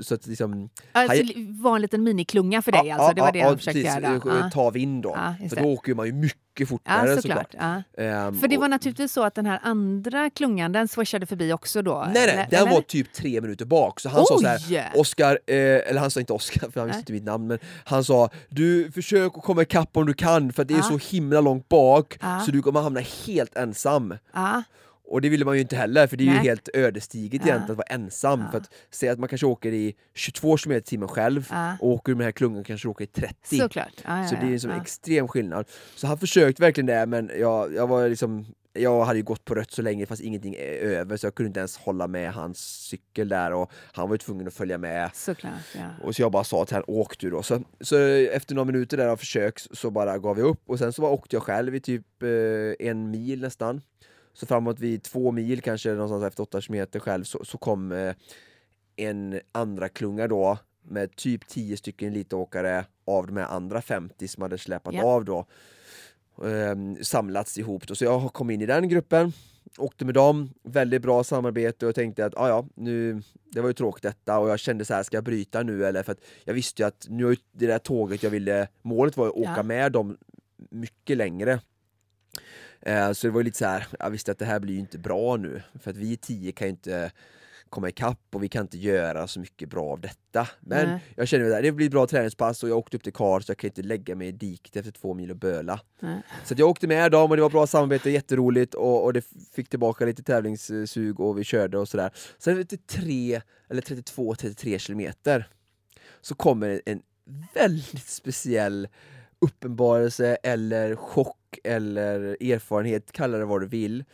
[0.00, 0.68] så att liksom...
[0.92, 3.14] Alltså, Han- var en liten minikklunga för dig alltså?
[3.14, 4.14] det var det jag försökte precis, göra?
[4.14, 4.50] eh, Ja.
[4.52, 6.38] Ta vind då, Ja, för då åker man ju mycket
[6.68, 7.52] fortare Ja, såklart.
[7.52, 7.82] såklart.
[7.96, 8.02] Ja.
[8.04, 11.52] Ehm, För det var och- naturligtvis så att den här andra klungan, den swishade förbi
[11.52, 12.08] också då?
[12.14, 12.72] Nej, nej, den eller?
[12.74, 14.00] var typ tre minuter bak.
[14.00, 15.00] Så han sa så här, Oj!
[15.00, 18.04] Oskar, eh, eller han sa inte Oskar för han visste inte mitt namn, men han
[18.04, 20.82] sa du försök att komma ikapp om du kan för att det är Ja.
[20.82, 24.14] så himla långt bak så du kommer hamna helt ensam.
[25.12, 26.42] Och det ville man ju inte heller för det är ju Nej.
[26.42, 27.48] helt ödesdigert Ja.
[27.48, 28.40] egentligen att vara ensam.
[28.40, 28.50] Ja.
[28.50, 31.76] För att säga att man kanske åker i 22 km i timmen själv Ja.
[31.80, 33.58] och åker med den här klungan kanske åker i 30.
[33.58, 33.92] såklart.
[34.04, 34.80] Ja, Så det är ja, en sån ja.
[34.82, 35.66] extrem skillnad.
[35.96, 39.54] Så han försökte verkligen det men jag, jag var liksom jag hade ju gått på
[39.54, 42.58] rött så länge fast ingenting är över så jag kunde inte ens hålla med hans
[42.58, 45.10] cykel där och han var ju tvungen att följa med.
[45.14, 45.88] Såklart, ja.
[46.02, 47.42] Och så jag bara sa till honom, åk du då.
[47.42, 47.96] Så, så
[48.32, 51.12] efter några minuter där av försök så bara gav jag upp och sen så bara
[51.12, 53.80] åkte jag själv i typ eh, en mil nästan.
[54.34, 58.14] Så framåt vid två mil kanske någonstans efter åtta kilometer själv så, så kom eh,
[58.96, 64.42] en andra klunga då med typ 10 stycken elitåkare av de här andra 50 som
[64.42, 65.04] hade släpat Ja.
[65.04, 65.46] av då.
[66.44, 67.94] ehm, samlats ihop då.
[67.94, 69.32] Så jag kom in i den gruppen,
[69.78, 73.74] åkte med dem, väldigt bra samarbete och tänkte att "Ah, ja, nu, det var ju
[73.74, 76.02] tråkigt detta och jag kände så här, ska jag bryta nu eller?
[76.02, 79.32] För att jag visste ju att nu det där tåget jag ville, målet var att
[79.32, 79.62] åka Ja.
[79.62, 80.16] med dem
[80.70, 81.60] mycket längre.
[82.82, 84.80] Eh, Så det var ju lite så här, jag visste att det här blir ju
[84.80, 87.12] inte bra nu, för att vi tio kan ju inte
[87.68, 90.48] komma ikapp och vi kan inte göra så mycket bra av detta.
[90.60, 91.00] Men Nej.
[91.16, 93.58] jag kände att det blir bra träningspass och jag åkte upp till Karl så jag
[93.58, 95.80] kan inte lägga mig i diket efter två mil och böla.
[96.00, 96.22] Nej.
[96.44, 99.68] Så jag åkte med dem och det var bra samarbete, jätteroligt och, och det fick
[99.68, 102.10] tillbaka lite tävlingssug och vi körde och sådär.
[102.38, 103.40] Sen efter tre,
[103.70, 105.48] eller 32-33 kilometer
[106.20, 107.02] så kommer en
[107.54, 108.88] väldigt speciell
[109.38, 114.04] uppenbarelse eller chock eller erfarenhet, kalla det vad du vill.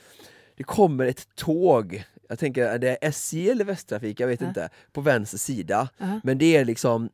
[0.56, 4.48] Det kommer ett tåg, jag tänker är det SJ eller Västtrafik, jag vet Ja.
[4.48, 5.88] inte, på vänster sida.
[5.98, 6.20] Ja.
[6.24, 7.08] Men det är liksom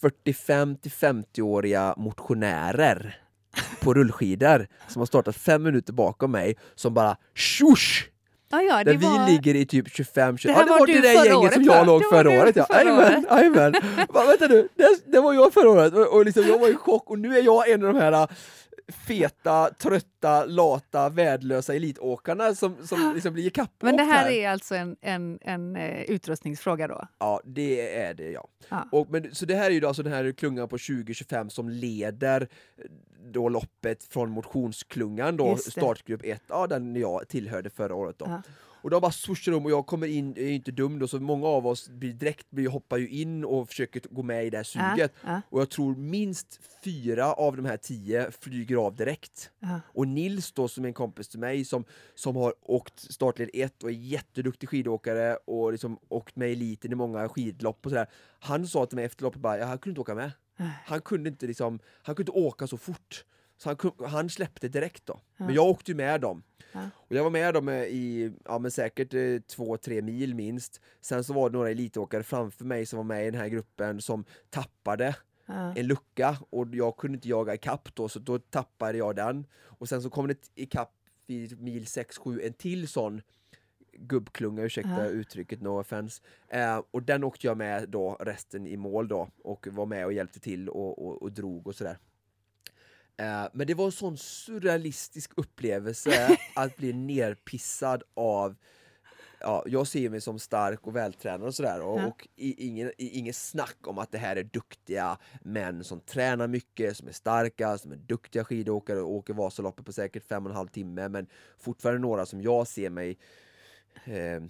[0.00, 3.18] 45 till 50-åriga motionärer
[3.80, 8.08] på rullskidor som har startat fem minuter bakom mig som bara tjosch!
[8.50, 9.26] Ja, ja, Där det var...
[9.26, 11.34] vi ligger i typ 25 20 Det här Ja det var var det där gänget
[11.34, 12.66] året, som jag låg förra året ja.
[12.70, 13.72] Jajamän,
[14.12, 17.10] Vänta nu, det, det var jag förra året och, och liksom, jag var i chock
[17.10, 18.26] och nu är jag en av de här äh,
[18.88, 24.74] feta, trötta, lata, värdelösa elitåkarna som, som liksom blir ikappåkt Men det här är alltså
[24.74, 27.06] en, en, en eh, utrustningsfråga då?
[27.18, 28.48] Ja, det är det ja.
[28.68, 28.88] Ja.
[28.92, 31.68] Och, men, så det här är ju då alltså den här klungan på 2025 som
[31.68, 32.84] leder eh,
[33.24, 38.26] då loppet från motionsklungan då, startgrupp 1, ja, den jag tillhörde förra året då.
[38.28, 38.42] Ja.
[38.82, 41.46] Och de bara swooshar om och jag kommer in, är inte dum då, så många
[41.46, 44.64] av oss blir direkt blir, hoppar ju in och försöker gå med i det här
[44.64, 45.12] suget.
[45.24, 49.50] Ja, Och jag tror minst fyra av de här tio flyger av direkt.
[49.60, 53.50] ja, Och Nils då som är en kompis till mig som, som har åkt startled
[53.52, 58.06] 1 och är jätteduktig skidåkare och liksom åkt med eliten i många skidlopp och sådär.
[58.40, 60.30] Han sa till mig efter loppet bara, "Ja, han kunde inte åka med.
[60.86, 63.24] Han kunde inte liksom, han kunde inte åka så fort.
[63.62, 65.20] Så han, han släppte direkt då.
[65.36, 65.44] Ja.
[65.44, 66.42] Men jag åkte ju med dem.
[66.72, 66.90] Ja.
[66.94, 70.80] Och jag var med dem eh, i ja, men säkert eh, två, tre mil minst.
[71.00, 74.00] Sen så var det några elitåkare framför mig som var med i den här gruppen
[74.00, 75.16] som tappade.
[75.46, 75.74] Ja.
[75.76, 79.46] en lucka och jag kunde inte jaga ikapp då så då tappade jag den.
[79.64, 80.92] Och sen så kom det ikapp
[81.26, 83.22] vid mil 6-7 en till sån
[83.92, 86.22] gubbklunga, ursäkta uttrycket, no offense.
[86.48, 90.12] Eh, och den åkte jag med då resten i mål då och var med och
[90.12, 91.98] hjälpte till och, och, och drog och sådär.
[93.16, 98.54] Eh, men det var en sån surrealistisk upplevelse att bli nerpissad av
[99.44, 102.06] Ja, jag ser mig som stark och vältränad och sådär och, Ja.
[102.06, 102.28] och
[102.96, 107.78] ingen snack om att det här är duktiga män som tränar mycket, som är starka,
[107.78, 111.26] som är duktiga skidåkare och åker Vasaloppet på säkert fem och en halv timme men
[111.58, 113.18] fortfarande några som jag ser mig
[114.04, 114.42] eh,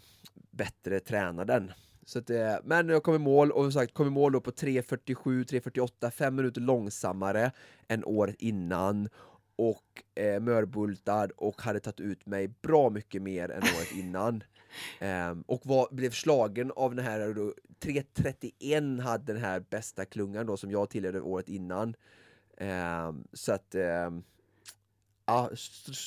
[0.50, 1.72] bättre tränade än.
[2.06, 4.40] Så att, eh, men jag kom i mål och som sagt kom i mål då
[4.40, 7.52] på 3.47, 3.48, fem minuter långsammare
[7.88, 9.08] än året innan
[9.56, 14.44] och eh, mörbultad och hade tagit ut mig bra mycket mer än året innan.
[15.00, 20.46] Ehm, och var, blev slagen av den här, då, 3.31 hade den här bästa klungan
[20.46, 21.94] då som jag tillhörde året innan.
[22.56, 24.22] Ehm, så att ehm,
[25.26, 25.50] Ja,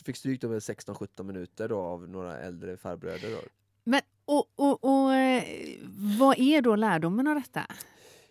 [0.06, 3.32] fick stryk med 16-17 minuter då av några äldre farbröder.
[3.32, 3.38] Då.
[3.86, 5.12] Men, och, och, och
[6.19, 7.65] vad är då lärdomen av detta?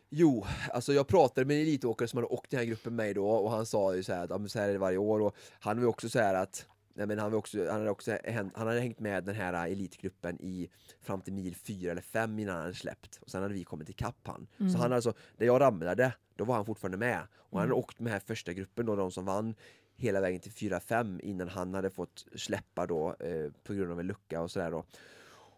[0.08, 3.14] Jo, alltså jag pratade med en elitåkare som hade åkt den här gruppen med mig
[3.14, 5.20] då och han sa ju så här att ja, så här är det varje år
[5.20, 8.18] och han var också så här att Nej, men han, var också, han, hade också,
[8.54, 10.68] han hade hängt med den här elitgruppen i
[11.02, 14.26] fram till mil 4 eller 5 innan han släppt och sen hade vi kommit ikapp
[14.26, 14.46] han.
[14.60, 14.72] Mm.
[14.72, 17.78] Så han alltså, där jag ramlade, då var han fortfarande med och han hade Mm.
[17.78, 19.54] åkt med här första gruppen då, de som vann
[19.96, 24.06] hela vägen till 4-5 innan han hade fått släppa då eh, på grund av en
[24.06, 24.84] lucka och sådär då.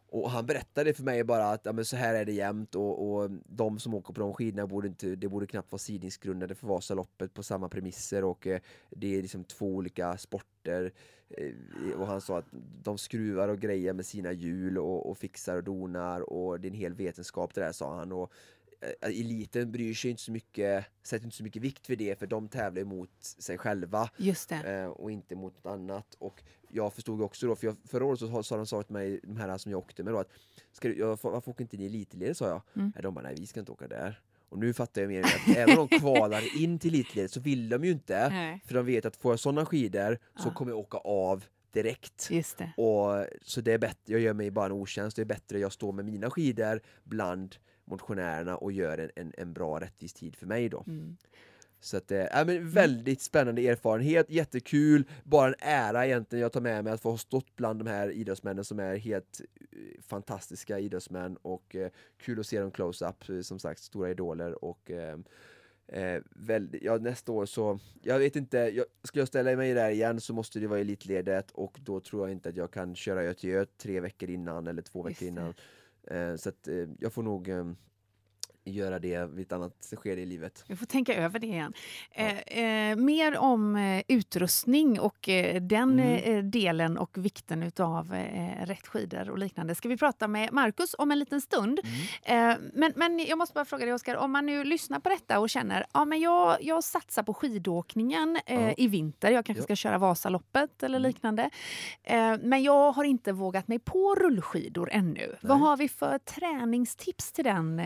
[0.09, 3.09] Och han berättade för mig bara att ja, men så här är det jämt och,
[3.15, 6.67] och de som åker på de skidorna borde inte, det borde knappt vara sidningsgrundade för
[6.67, 10.93] Vasaloppet på samma premisser och eh, det är liksom två olika sporter.
[11.31, 12.47] Eh, och han sa att
[12.83, 16.71] de skruvar och grejer med sina hjul och, och fixar och donar och det är
[16.71, 18.13] en hel vetenskap det där sa han.
[18.13, 18.33] Och,
[18.81, 22.27] eh, eliten bryr sig inte så mycket, sätter inte så mycket vikt för det för
[22.27, 24.81] de tävlar emot sig själva Just det.
[24.81, 26.15] eh, och inte mot något annat.
[26.19, 29.21] Och jag förstod också då, för jag, förra året så sa- de sa till mig,
[29.23, 30.31] de här som jag åkte med då, att
[30.73, 32.37] ska du, jag, varför åker inte ni elitledet?
[32.37, 32.63] sa jag.
[32.77, 32.93] Mm.
[33.03, 34.21] De bara, nej vi ska inte åka där.
[34.49, 37.69] Och nu fattar jag mer att även om de kvalar in till elitledet så vill
[37.69, 40.55] de ju inte, Nej, för de vet att får jag sådana skidor så Ja.
[40.55, 42.29] kommer jag åka av direkt.
[42.77, 45.73] Och, så det är bättre, jag gör mig bara en otjänst, det är bättre jag
[45.73, 50.47] står med mina skidor bland motionärerna och gör en, en, en bra rättvis tid för
[50.47, 50.85] mig då.
[50.87, 51.17] Mm.
[51.81, 56.85] Så att, äh, men väldigt spännande erfarenhet, jättekul, bara en ära egentligen jag tar med
[56.85, 59.41] mig att få ha stått bland de här idrottsmännen som är helt
[59.73, 64.91] eh, fantastiska idrottsmän och eh, kul att se dem close-up, som sagt stora idoler och
[64.91, 65.19] eh,
[65.89, 69.91] eh, väldigt, ja, nästa år så, jag vet inte, jag, ska jag ställa mig där
[69.91, 73.25] igen så måste det vara elitledet och då tror jag inte att jag kan köra
[73.25, 75.55] Göteborg tre veckor innan eller två veckor innan.
[76.11, 77.51] Eh, så att eh, jag får nog
[78.67, 80.65] göra det vid ett annat skede i livet.
[80.69, 81.73] Vi får tänka över det igen.
[82.15, 82.23] Ja.
[82.23, 86.37] Eh, eh, mer om eh, utrustning och eh, den Mm.
[86.39, 90.95] eh, delen och vikten utav eh, rätt skidor och liknande ska vi prata med Marcus
[90.99, 91.81] om en liten stund.
[92.25, 92.51] Mm.
[92.53, 95.39] Eh, men, men jag måste bara fråga dig Oskar, om man nu lyssnar på detta
[95.41, 98.73] och känner ja men jag, jag satsar på skidåkningen Ja.
[98.77, 99.65] i vinter, jag kanske Ja.
[99.65, 101.09] ska köra Vasaloppet eller Mm.
[101.09, 101.51] liknande.
[102.43, 105.37] Men jag har inte vågat mig på rullskidor ännu.
[105.43, 105.67] Vad Nej.
[105.69, 107.81] har vi för träningstips till den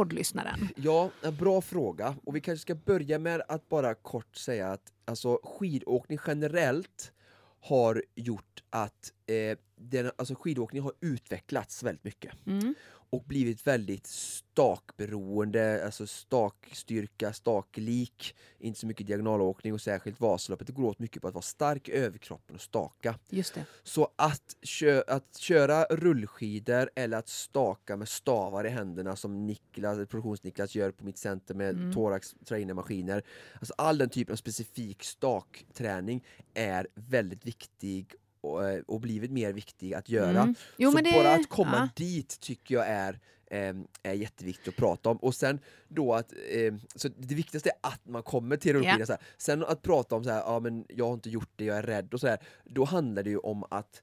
[0.00, 0.68] poddlyssnaren?
[0.76, 2.14] Ja, en bra fråga.
[2.24, 7.12] Och vi kanske ska börja med att bara kort säga att alltså, skidåkning generellt
[7.60, 12.74] har gjort att eh, den, alltså, skidåkning har utvecklats väldigt mycket Mm.
[13.10, 20.66] Och blivit väldigt stakberoende, alltså stakstyrka, staklik, inte så mycket diagonalåkning och särskilt Vasaloppet.
[20.66, 23.14] Det går åt mycket på att vara stark i överkroppen och staka.
[23.28, 23.64] Just det.
[23.82, 29.98] Så att, kö att köra rullskidor eller att staka med stavar i händerna som Niklas,
[30.08, 31.92] produktions-Niklas gör på mitt center med Mm.
[31.92, 33.22] Thorax trainermaskiner.
[33.54, 39.52] Alltså all den typen av specifik stakträning är väldigt viktig och, eh, och blivit mer
[39.52, 40.40] viktig att göra.
[40.42, 40.54] Mm.
[40.76, 42.04] Jo, så det, bara att komma ja.
[42.04, 45.16] dit tycker jag är ehm, är jätteviktigt att prata om.
[45.16, 49.06] Och sen då att, ehm, så det viktigaste är att man kommer till rullskidan.
[49.06, 49.22] Så här.
[49.38, 51.82] Sen att prata om så här, ja men jag har inte gjort det, jag är
[51.82, 52.38] rädd och så här.
[52.64, 54.02] Då handlar det ju om att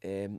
[0.00, 0.38] ehm,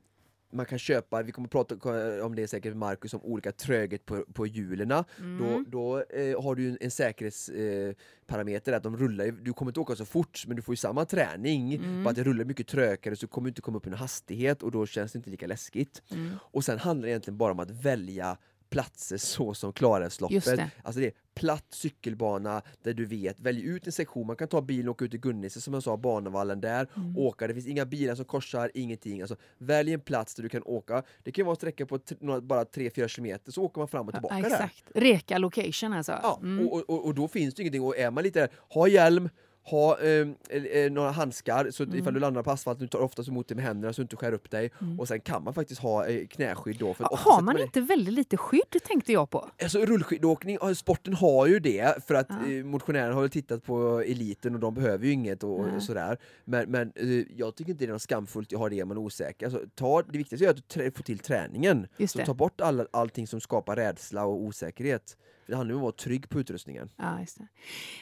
[0.51, 4.05] man kan köpa, vi kommer att prata om det säkert med Marcus, om olika tröghet
[4.05, 4.87] på, på hjulen.
[4.87, 5.65] Då, Mm.
[5.67, 9.95] då eh, har du en, en säkerhetsparameter, eh, att de rullar, du kommer inte åka
[9.95, 12.03] så fort men du får ju samma träning, Mm.
[12.03, 14.63] bara att det rullar mycket trögare så kommer du inte komma upp i en hastighet
[14.63, 16.01] och då känns det inte lika läskigt.
[16.11, 16.29] Mm.
[16.41, 18.37] Och sen handlar det egentligen bara om att välja
[18.69, 20.45] platser så som Klarälvsloppet.
[20.45, 20.69] det.
[20.83, 24.61] Alltså det är platt cykelbana där du vet, välj ut en sektion, man kan ta
[24.61, 27.17] bilen och åka ut till Gunnisse som jag sa, Barnavallen där, Mm.
[27.17, 29.21] åka, det finns inga bilar som korsar, ingenting.
[29.21, 32.41] Alltså, välj en plats där du kan åka, det kan vara en sträcka på några-
[32.41, 34.55] bara 3-4 kilometer, så åker man fram och tillbaka Ja, där.
[34.55, 34.83] exakt.
[34.95, 36.11] Reka location alltså.
[36.23, 36.67] Ja, Mm.
[36.67, 39.29] och, och, och då finns det ingenting, och är man lite där, ha hjälm,
[39.69, 41.95] ha eh, eh, några handskar så Mm.
[41.99, 44.15] ifall du landar på asfalten, du tar oftast emot det med händerna så du inte
[44.15, 44.71] skär upp dig.
[44.99, 46.93] Och sen kan man faktiskt ha eh, knäskydd då.
[46.93, 49.49] För Ja, har man det- inte väldigt lite skydd tänkte jag på.
[49.63, 52.51] Alltså rullskidåkning, sporten har ju det för att Ja.
[52.51, 56.17] eh, motionärerna har tittat på eliten och de behöver ju inget och, och sådär.
[56.45, 58.97] Men, men eh, jag tycker inte det är något skamfullt att ha det om man
[58.97, 59.45] är osäker.
[59.45, 61.87] Alltså, ta, det viktigaste är att du får till träningen.
[61.97, 62.25] Just så det.
[62.25, 65.17] ta bort alla, allting som skapar rädsla och osäkerhet.
[65.47, 66.89] Det handlar om att vara trygg på utrustningen.
[66.97, 67.47] Ja, just det.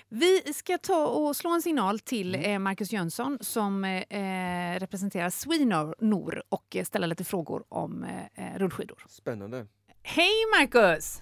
[0.09, 2.51] Vi ska ta och slå en signal till Mm.
[2.51, 8.57] eh, Marcus Jönsson som eh, representerar Swinor och eh, ställa lite frågor om eh, eh,
[8.59, 9.03] rullskidor.
[9.07, 9.67] Spännande.
[10.03, 11.21] Hej Marcus!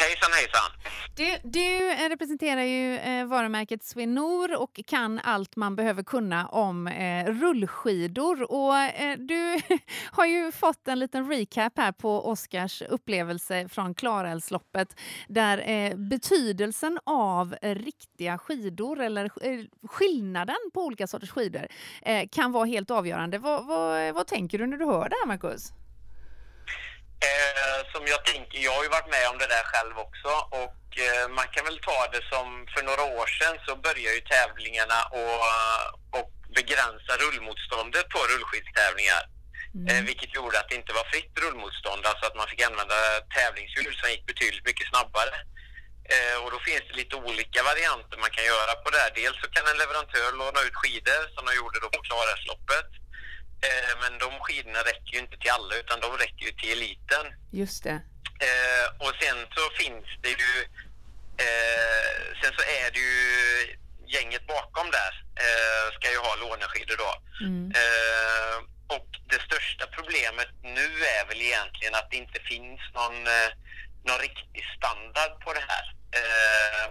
[0.00, 0.70] Hejsan hejsan!
[1.16, 6.86] Du, du eh, representerar ju eh, varumärket Swinor och kan allt man behöver kunna om
[6.86, 8.52] eh, rullskidor.
[8.52, 9.60] Och, eh, du
[10.10, 16.98] har ju fått en liten recap här på Oskars upplevelse från Klarälvsloppet där eh, betydelsen
[17.04, 21.66] av riktiga skidor eller eh, skillnaden på olika sorters skidor
[22.02, 23.38] eh, kan vara helt avgörande.
[23.38, 25.72] Vad, vad, vad tänker du när du hör det här, Marcus?
[27.26, 30.30] Eh, som jag tänker, jag har ju varit med om det där själv också
[30.62, 34.20] och eh, man kan väl ta det som för några år sedan så började ju
[34.20, 35.40] tävlingarna och,
[36.18, 39.22] och begränsa rullmotståndet på rullskidstävlingar.
[39.88, 42.98] Eh, vilket gjorde att det inte var fritt rullmotstånd, alltså att man fick använda
[43.36, 45.34] tävlingshjul som gick betydligt mycket snabbare.
[46.14, 49.12] Eh, och då finns det lite olika varianter man kan göra på det här.
[49.20, 52.90] Dels så kan en leverantör låna ut skidor som de gjorde då på Klarälvsloppet.
[53.66, 57.26] Eh, men de skidorna räcker ju inte till alla utan de räcker ju till eliten.
[57.50, 57.98] Just det.
[58.48, 60.52] Eh, och sen så finns det ju,
[61.46, 63.18] eh, sen så är det ju
[64.06, 65.12] gänget bakom där
[65.44, 67.12] eh, ska ju ha låneskidor då.
[67.46, 67.72] Mm.
[67.82, 68.56] Eh,
[68.96, 73.50] och det största problemet nu är väl egentligen att det inte finns någon, eh,
[74.04, 75.86] någon riktig standard på det här.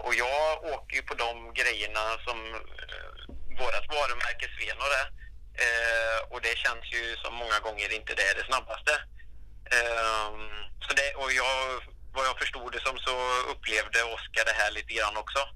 [0.00, 5.17] Och jag åker ju på de grejerna som eh, vårt varumärke Svenor är.
[5.66, 8.92] Eh, och det känns ju som många gånger inte det är det snabbaste.
[9.76, 10.48] Ehm,
[10.84, 11.54] så det, och jag,
[12.16, 13.14] vad jag förstod det som så
[13.52, 15.38] upplevde Oskar det här lite grann också.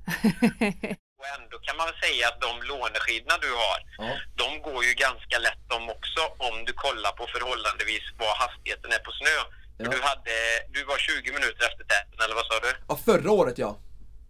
[1.18, 4.10] Och ändå kan man väl säga att de låneskidorna du har, Ja.
[4.42, 8.98] de går ju ganska lätt de också om du kollar på förhållandevis vad hastigheten är
[8.98, 9.36] på snö.
[9.78, 9.90] Ja.
[9.90, 10.34] Du, hade,
[10.74, 12.72] du var 20 minuter efter täten, eller vad sa du?
[12.88, 13.78] ja, förra året ja.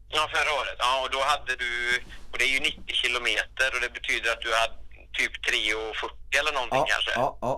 [0.08, 0.76] Ja, förra året.
[0.78, 2.00] Ja, och då hade du,
[2.32, 4.74] och det är ju 90 kilometer och det betyder att du hade
[5.18, 7.10] typ 3,40 eller någonting Ja, kanske.
[7.20, 7.54] ja, ja.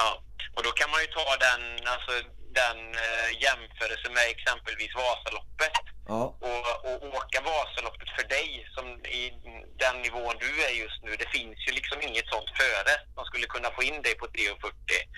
[0.00, 0.10] Ja,
[0.56, 1.62] och då kan man ju ta den,
[1.94, 2.12] alltså,
[2.60, 5.76] den eh, jämförelse med exempelvis Vasaloppet.
[6.08, 6.22] ja.
[6.48, 8.86] Och, och åka Vasaloppet för dig, som
[9.20, 9.22] i
[9.84, 13.46] den nivån du är just nu, det finns ju liksom inget sånt före som skulle
[13.46, 14.72] kunna få in dig på 3,40.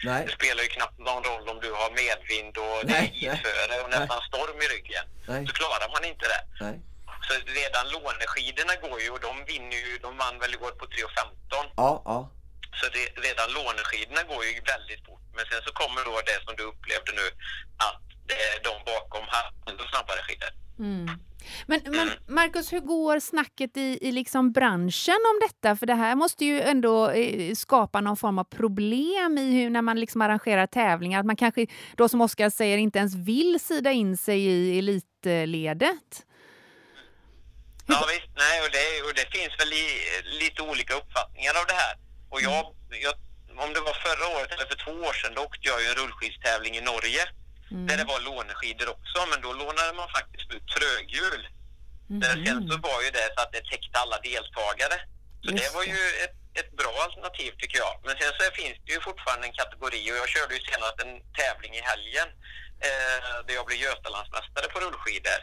[0.05, 0.22] Nej.
[0.27, 3.31] Det spelar ju knappt någon roll om du har medvind och det är Nej, nej.
[3.35, 5.05] isföre och nästan storm i ryggen.
[5.29, 5.46] Nej.
[5.46, 6.42] Så klarar man inte det.
[6.64, 6.77] Nej.
[7.29, 10.97] Så redan låneskidorna går ju och de vinner ju, de vann väl igår på 3,15.
[11.77, 12.19] Ja, ja.
[12.79, 15.25] Så det, redan låneskidorna går ju väldigt fort.
[15.37, 17.27] Men sen så kommer då det som du upplevde nu,
[17.88, 19.25] att det är de bakom
[19.69, 20.53] ännu snabbare skidor.
[20.79, 21.09] Mm.
[21.67, 25.77] Men, men Marcus, hur går snacket i, i liksom branschen om detta?
[25.77, 29.83] För det här måste ju ändå eh, skapa någon form av problem i hur, när
[29.83, 31.21] man liksom arrangerar tävlingar.
[31.21, 36.25] Att man kanske, då som Oskar säger, inte ens vill sida in sig i elitledet.
[37.92, 39.87] Ja visst, nej och det, och det finns väl i,
[40.42, 41.94] lite olika uppfattningar av det här.
[42.33, 42.62] Och jag,
[43.07, 43.14] jag,
[43.64, 45.98] om det var förra året eller för två år sedan, då åkte jag ju en
[46.01, 47.24] rullskidstävling i Norge.
[47.88, 51.42] Där det var låneskidor också, men då lånade man faktiskt ut tröghjul.
[52.22, 54.96] Där sen så var ju det så att det täckte alla deltagare.
[55.42, 57.94] Så Just det var ju ett, ett bra alternativ tycker jag.
[58.07, 61.14] Men sen så finns det ju fortfarande en kategori och jag körde ju senast en
[61.40, 62.29] tävling i helgen
[62.88, 65.40] eh, där jag blev Götalandsmästare på rullskidor.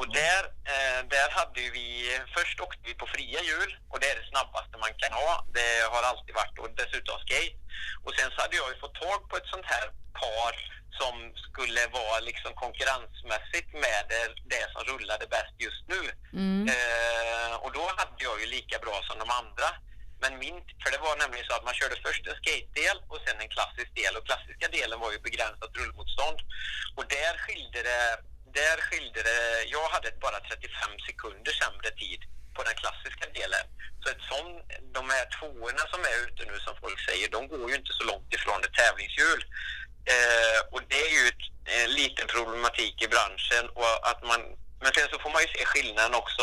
[0.00, 1.88] Och där, eh, där hade vi,
[2.36, 5.32] först åkte vi på fria hjul och det är det snabbaste man kan ha.
[5.58, 7.58] Det har alltid varit och dessutom skate.
[8.04, 9.86] Och sen så hade jag ju fått tag på ett sånt här
[10.22, 10.54] par
[11.00, 11.14] som
[11.46, 16.02] skulle vara liksom konkurrensmässigt med det, det som rullade bäst just nu.
[16.40, 16.68] Mm.
[16.74, 19.68] Eh, och då hade jag ju lika bra som de andra.
[20.22, 23.40] Men min, för det var nämligen så att man körde först en skate-del och sen
[23.40, 24.16] en klassisk del.
[24.16, 26.38] Och klassiska delen var ju begränsat rullmotstånd.
[26.96, 28.02] Och där skilde det,
[28.60, 29.40] där skilde det,
[29.76, 32.20] jag hade bara 35 sekunder sämre tid
[32.54, 33.66] på den klassiska delen.
[34.00, 34.48] Så ett sån,
[34.96, 38.04] de här tvåorna som är ute nu som folk säger, de går ju inte så
[38.10, 39.40] långt ifrån ett tävlingshjul.
[40.14, 43.64] Eh, och det är ju ett en liten problematik i branschen.
[43.74, 44.40] Och att man,
[44.82, 46.42] men sen så får man ju se skillnaden också.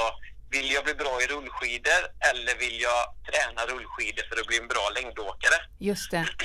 [0.49, 4.67] Vill jag bli bra i rullskidor eller vill jag träna rullskidor för att bli en
[4.67, 5.57] bra längdåkare?
[5.79, 6.27] Just det.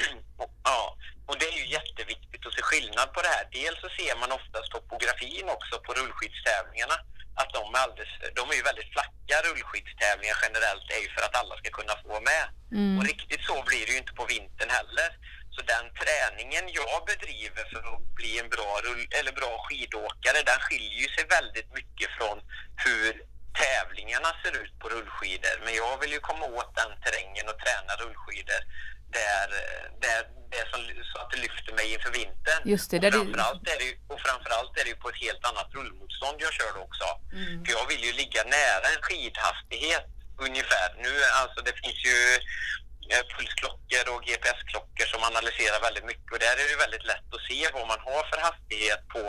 [0.65, 0.97] Ja,
[1.29, 3.45] och det är ju jätteviktigt att se skillnad på det här.
[3.59, 6.97] Dels så ser man oftast topografin också på rullskidstävlingarna.
[7.41, 11.37] Att de är, alldeles, de är ju väldigt flacka rullskidstävlingar generellt är ju för att
[11.41, 12.45] alla ska kunna få med.
[12.79, 12.99] Mm.
[12.99, 15.11] Och riktigt så blir det ju inte på vintern heller.
[15.55, 20.61] Så den träningen jag bedriver för att bli en bra, rull, eller bra skidåkare, den
[20.67, 22.39] skiljer ju sig väldigt mycket från
[22.85, 23.11] hur
[23.63, 25.57] tävlingarna ser ut på rullskidor.
[25.65, 28.63] Men jag vill ju komma åt den terrängen och träna rullskidor
[29.19, 29.49] där,
[30.05, 30.81] där det som,
[31.13, 32.61] så att det lyfter mig inför vintern.
[32.65, 35.09] Just det, och, där du- framförallt är det, ju- och framförallt är det ju på
[35.09, 37.07] ett helt annat rullmotstånd jag kör också.
[37.33, 37.65] Mm.
[37.65, 40.07] För jag vill ju ligga nära en skidhastighet
[40.47, 40.89] ungefär.
[41.05, 42.17] Nu, alltså det finns ju
[43.33, 47.61] pulsklockor och GPS-klockor som analyserar väldigt mycket och där är det väldigt lätt att se
[47.77, 49.25] vad man har för hastighet på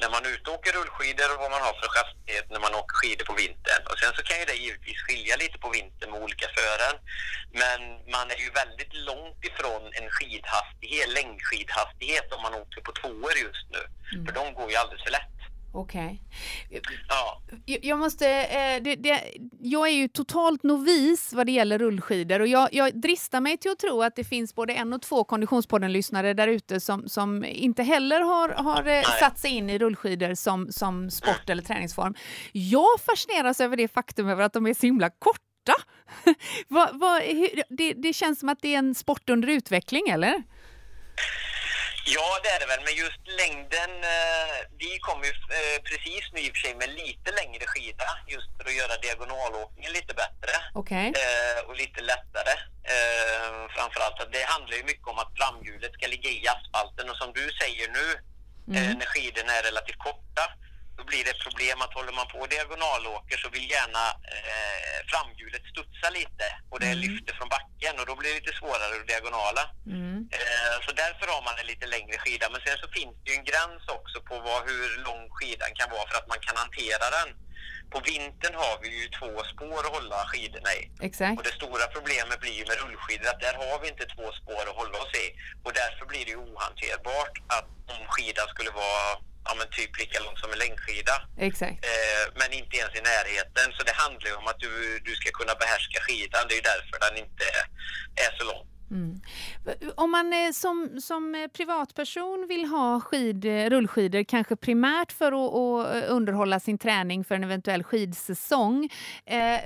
[0.00, 2.74] när man är ute och åker rullskidor och vad man har för hastighet när man
[2.80, 3.82] åker skidor på vintern.
[3.90, 6.96] Och sen så kan ju det givetvis skilja lite på vintern med olika fören.
[7.62, 7.80] Men
[8.16, 13.66] man är ju väldigt långt ifrån en skidhastighet, längdskidhastighet om man åker på tvåor just
[13.74, 13.82] nu.
[14.24, 15.37] För de går ju alldeles för lätt.
[15.72, 16.22] Okej.
[17.08, 17.42] Ja.
[17.64, 18.28] Jag måste...
[18.28, 19.20] Eh, det, det,
[19.60, 23.70] jag är ju totalt novis vad det gäller rullskidor och jag, jag dristar mig till
[23.70, 27.82] att tro att det finns både en och två Konditionspodden-lyssnare där ute som, som inte
[27.82, 32.14] heller har, har eh, satt sig in i rullskidor som, som sport eller träningsform.
[32.52, 35.74] Jag fascineras över det faktum över att de är så himla korta.
[36.68, 40.42] vad, vad, hur, det, det känns som att det är en sport under utveckling, eller?
[42.16, 46.40] Ja, det är det väl, men just längden, eh, vi kom ju eh, precis nu
[46.40, 50.54] i och för sig med lite längre skida just för att göra diagonalåkningen lite bättre
[50.80, 51.06] Okej.
[51.22, 52.54] eh, och lite lättare.
[53.76, 57.30] Framförallt att det handlar ju mycket om att framhjulet ska ligga i asfalten och som
[57.38, 58.06] du säger nu,
[58.76, 60.44] eh, när skidorna är relativt korta,
[60.98, 65.62] då blir det ett problem att håller man på diagonalåker så vill gärna eh, framhjulet
[65.72, 69.62] studsa lite och det lyfter från backen och då blir det lite svårare att diagonala.
[69.96, 70.16] Mm.
[70.38, 72.46] Eh, Så därför har man en lite längre skida.
[72.52, 75.90] Men sen så finns det ju en gräns också på vad, hur lång skidan kan
[75.96, 77.28] vara för att man kan hantera den.
[77.92, 80.82] På vintern har vi ju två spår att hålla skidorna i.
[81.08, 81.38] Exakt.
[81.38, 84.62] Och det stora problemet blir ju med rullskidor att där har vi inte två spår
[84.70, 85.26] att hålla oss i.
[85.64, 89.06] Och därför blir det ju ohanterbart att om skidan skulle vara
[89.48, 91.14] ja, men typ lika lång som en längdskida.
[91.48, 91.78] Exakt.
[91.92, 93.66] Eh, men inte ens i närheten.
[93.76, 94.72] Så det handlar ju om att du,
[95.08, 96.42] du ska kunna behärska skidan.
[96.46, 97.44] Det är ju därför den inte
[98.26, 98.64] är så lång.
[98.90, 99.20] Mm.
[99.94, 105.32] Om man eh, som, som eh, privatperson vill ha skid, eh, rullskidor, kanske primärt för
[105.32, 108.88] att, att underhålla sin träning för en eventuell skidsäsong.
[109.26, 109.60] Eh,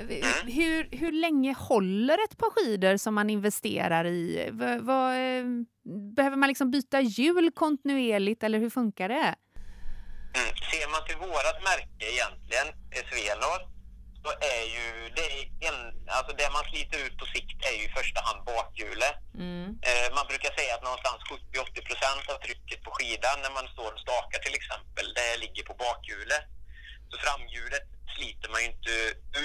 [0.45, 4.49] hur, hur länge håller ett par skidor som man investerar i?
[4.53, 5.45] V, vad, eh,
[6.17, 9.35] behöver man liksom byta hjul kontinuerligt eller hur funkar det?
[10.39, 10.53] Mm.
[10.71, 13.61] Ser man till vårat märke egentligen, eh, Svelor,
[14.23, 14.87] så är ju
[15.19, 15.29] det,
[15.69, 15.79] en,
[16.17, 19.17] alltså det man sliter ut på sikt är ju i första hand bakhjulet.
[19.89, 23.91] Eh, man brukar säga att någonstans 70-80 procent av trycket på skidan när man står
[23.95, 26.45] och stakar till exempel, det ligger på bakhjulet.
[27.11, 28.95] Så framhjulet sliter man ju inte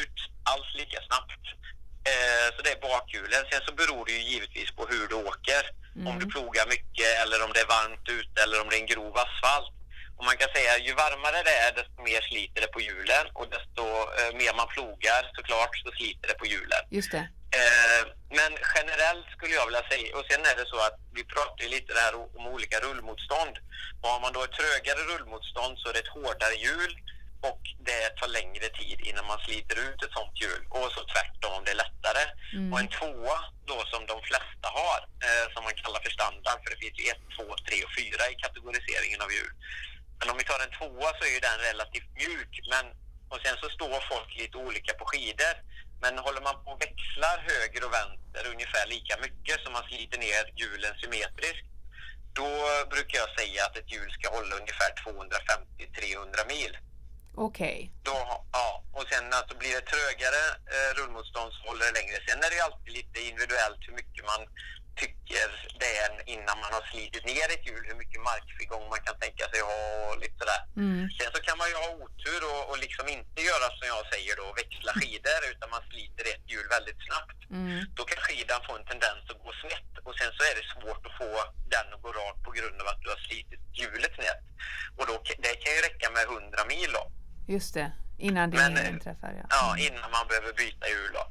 [0.02, 0.18] ut
[0.52, 1.44] alls lika snabbt.
[2.12, 3.44] Eh, så det är bakhjulen.
[3.52, 5.64] Sen så beror det ju givetvis på hur du åker.
[6.10, 8.94] Om du plogar mycket eller om det är varmt ute eller om det är en
[8.94, 9.77] grov asfalt.
[10.18, 13.48] Och man kan säga ju varmare det är desto mer sliter det på hjulen och
[13.56, 13.84] desto
[14.20, 16.84] eh, mer man plogar såklart så sliter det på hjulen.
[16.90, 17.24] Just det.
[17.60, 18.04] Eh,
[18.40, 21.70] men generellt skulle jag vilja säga, och sen är det så att vi pratar ju
[21.70, 23.56] lite där om olika rullmotstånd.
[24.02, 26.94] Och har man då ett trögare rullmotstånd så är det ett hårdare hjul
[27.50, 30.64] och det tar längre tid innan man sliter ut ett sånt hjul.
[30.70, 32.24] Och så tvärtom om det är lättare.
[32.72, 33.38] Och en tvåa
[33.72, 37.06] då som de flesta har, eh, som man kallar för standard, för det finns ju
[37.14, 39.54] ett, två, tre och fyra i kategoriseringen av hjul.
[40.20, 42.54] Men om vi tar en tvåa så är ju den relativt mjuk.
[42.74, 42.86] Men,
[43.32, 45.56] och sen så står folk lite olika på skidor.
[46.02, 50.20] Men håller man på och växlar höger och vänster ungefär lika mycket som man sliter
[50.26, 51.68] ner hjulen symmetriskt,
[52.40, 52.50] då
[52.94, 56.78] brukar jag säga att ett hjul ska hålla ungefär 250-300 mil.
[57.36, 57.92] Okej.
[58.04, 58.18] Då,
[58.52, 60.44] ja, och sen alltså blir det trögare
[60.74, 62.18] eh, rullmotstånd så håller det längre.
[62.28, 64.42] Sen är det ju alltid lite individuellt hur mycket man
[65.02, 65.48] tycker
[65.82, 69.46] det är innan man har slitit ner ett hjul, hur mycket markfrigång man kan tänka
[69.52, 70.62] sig ha och lite sådär.
[70.84, 71.02] Mm.
[71.18, 74.34] Sen så kan man ju ha otur och, och liksom inte göra som jag säger
[74.42, 77.40] då, växla skidor utan man sliter ett hjul väldigt snabbt.
[77.58, 77.80] Mm.
[77.98, 81.04] Då kan skidan få en tendens att gå snett och sen så är det svårt
[81.08, 81.32] att få
[81.74, 84.44] den att gå rakt på grund av att du har slitit hjulet snett.
[84.98, 85.14] Och då,
[85.46, 87.04] det kan ju räcka med 100 mil då.
[87.48, 87.92] Just det.
[88.18, 89.46] Innan det Men, eh, inträffar, ja.
[89.50, 91.24] Ja, innan man behöver byta hjul då.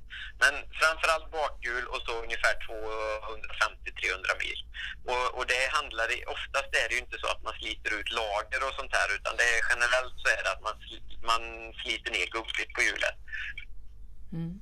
[0.43, 4.59] Men framförallt bakhjul och så ungefär 250-300 mil.
[5.12, 8.11] Och, och det handlar i, oftast är det ju inte så att man sliter ut
[8.21, 10.77] lager och sånt här utan det är generellt så är det att man,
[11.31, 11.43] man
[11.83, 13.17] sliter ner gubbigt på hjulet.
[14.33, 14.53] Mm.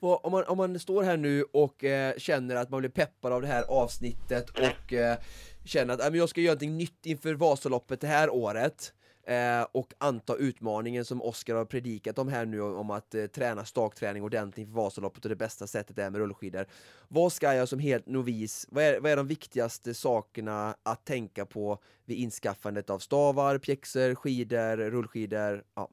[0.00, 3.42] Om, man, om man står här nu och eh, känner att man blir peppad av
[3.42, 5.18] det här avsnittet och eh,
[5.64, 8.92] känner att äh, men jag ska göra någonting nytt inför Vasaloppet det här året
[9.28, 13.64] eh, och anta utmaningen som Oskar har predikat om här nu om att eh, träna
[13.64, 16.66] stakträning ordentligt inför Vasaloppet och det bästa sättet är med rullskidor.
[17.08, 21.46] Vad ska jag som helt novis, vad är, vad är de viktigaste sakerna att tänka
[21.46, 25.64] på vid inskaffandet av stavar, pjäxor, skidor, rullskidor?
[25.74, 25.88] Ja.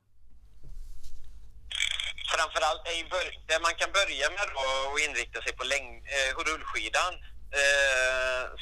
[2.35, 2.95] Framförallt är
[3.47, 7.13] det man kan börja med då och inrikta sig på läng- eh, rullskidan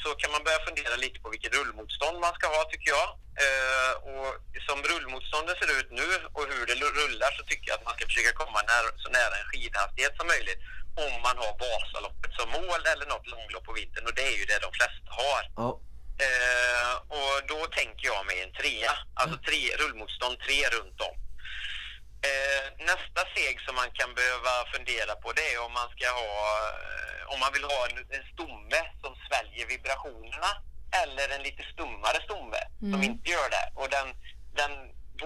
[0.02, 3.08] så kan man börja fundera lite på vilket rullmotstånd man ska ha tycker jag.
[3.44, 4.30] Eh, och
[4.68, 8.04] som rullmotståndet ser ut nu och hur det rullar så tycker jag att man ska
[8.10, 10.60] försöka komma när, så nära en skidhastighet som möjligt
[11.04, 14.44] om man har Vasaloppet som mål eller något långlopp på vintern och det är ju
[14.44, 15.42] det de flesta har.
[16.26, 21.16] Eh, och då tänker jag mig en trea, alltså tre, rullmotstånd tre runt om.
[22.28, 26.36] Eh, nästa steg som man kan behöva fundera på det är om man ska ha,
[26.70, 30.50] eh, om man vill ha en, en stomme som sväljer vibrationerna
[31.02, 32.60] eller en lite stummare stomme
[32.92, 33.66] som inte gör det.
[33.80, 34.06] Och den,
[34.60, 34.72] den,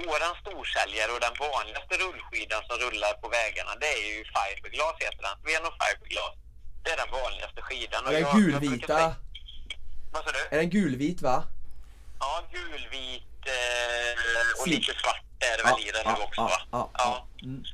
[0.09, 5.23] våran storsäljare och den vanligaste rullskidan som rullar på vägarna det är ju fiberglas heter
[5.29, 6.35] den, Veno fiberglas.
[6.85, 8.01] Det är den vanligaste skidan.
[8.07, 8.97] Och Är den jag- jag gulvita?
[8.97, 9.15] säga-
[10.13, 10.43] Vad sa du?
[10.57, 11.45] Är den gulvit va?
[12.21, 16.61] Ja, gulvit eh, och lite svart är det väl i den nu också va?
[16.73, 17.27] ja, ja.
[17.43, 17.65] Mm.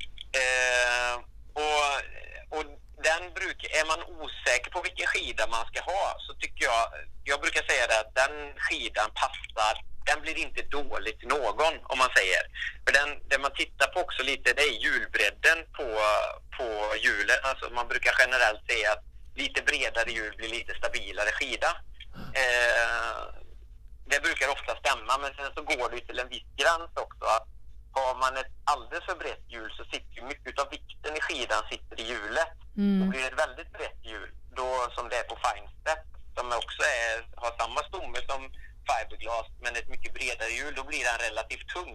[0.42, 1.14] Eh,
[1.62, 2.64] och, och
[3.08, 6.84] den brukar, är man osäker på vilken skida man ska ha så tycker jag,
[7.30, 8.34] jag brukar säga det att den
[8.64, 9.74] skidan passar,
[10.08, 12.42] den blir inte dålig till någon om man säger.
[12.84, 15.86] För den, det man tittar på också lite det är hjulbredden på,
[16.56, 16.66] på
[17.04, 17.40] hjulen.
[17.42, 19.04] Alltså man brukar generellt säga att
[19.42, 21.70] lite bredare hjul blir lite stabilare skida.
[22.42, 23.20] Eh,
[24.10, 27.24] det brukar ofta stämma men sen så går det ju till en viss gräns också.
[27.36, 27.48] Att
[27.96, 31.62] har man ett alldeles för brett hjul så sitter ju mycket av vikten i skidan
[31.70, 32.52] sitter i hjulet.
[32.76, 33.08] Mm.
[33.10, 34.30] blir det ett väldigt brett hjul
[34.60, 36.02] då, som det är på Finestep
[36.36, 38.40] som också är, har samma stomme som
[38.88, 41.94] fiberglas men ett mycket bredare hjul, då blir den relativt tung.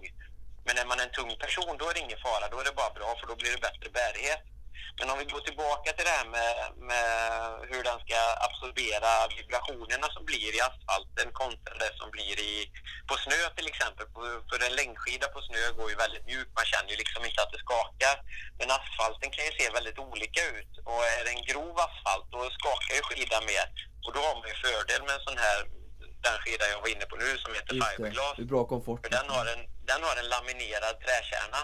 [0.66, 2.96] Men är man en tung person då är det ingen fara, då är det bara
[2.98, 4.42] bra för då blir det bättre bärighet.
[4.98, 6.54] Men om vi går tillbaka till det här med,
[6.90, 7.04] med
[7.70, 12.54] hur den ska absorbera vibrationerna som blir i asfalten kontra det som blir i,
[13.08, 14.06] på snö till exempel.
[14.14, 17.42] På- För en längdskida på snö går ju väldigt mjuk, man känner ju liksom inte
[17.42, 18.16] att det skakar.
[18.58, 22.40] Men asfalten kan ju se väldigt olika ut och är det en grov asfalt då
[22.58, 23.66] skakar ju skidan mer.
[24.04, 25.58] Och då har man ju fördel med en sån här,
[26.26, 27.96] den skida jag var inne på nu som heter Just det.
[27.96, 28.34] fiberglas.
[28.36, 29.00] det är bra komfort.
[29.04, 31.60] För den har en, den har en laminerad träkärna.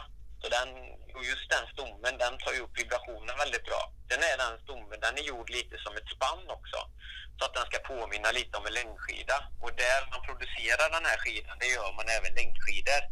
[0.47, 0.71] Så den,
[1.17, 3.83] och just den stommen, den tar ju upp vibrationen väldigt bra.
[4.09, 6.79] Sen är den stommen, den är gjord lite som ett spann också.
[7.37, 9.37] Så att den ska påminna lite om en längdskida.
[9.63, 13.03] Och där man producerar den här skidan, det gör man även längdskidor.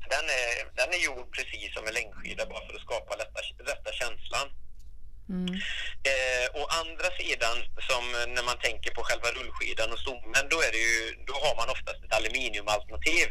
[0.00, 3.40] Så Den är, den är gjord precis som en längdskida bara för att skapa rätta,
[3.72, 4.46] rätta känslan.
[5.34, 5.54] Mm.
[6.10, 7.56] Eh, å andra sidan,
[7.88, 11.54] som när man tänker på själva rullskidan och stommen, då, är det ju, då har
[11.60, 13.28] man oftast ett aluminiumalternativ.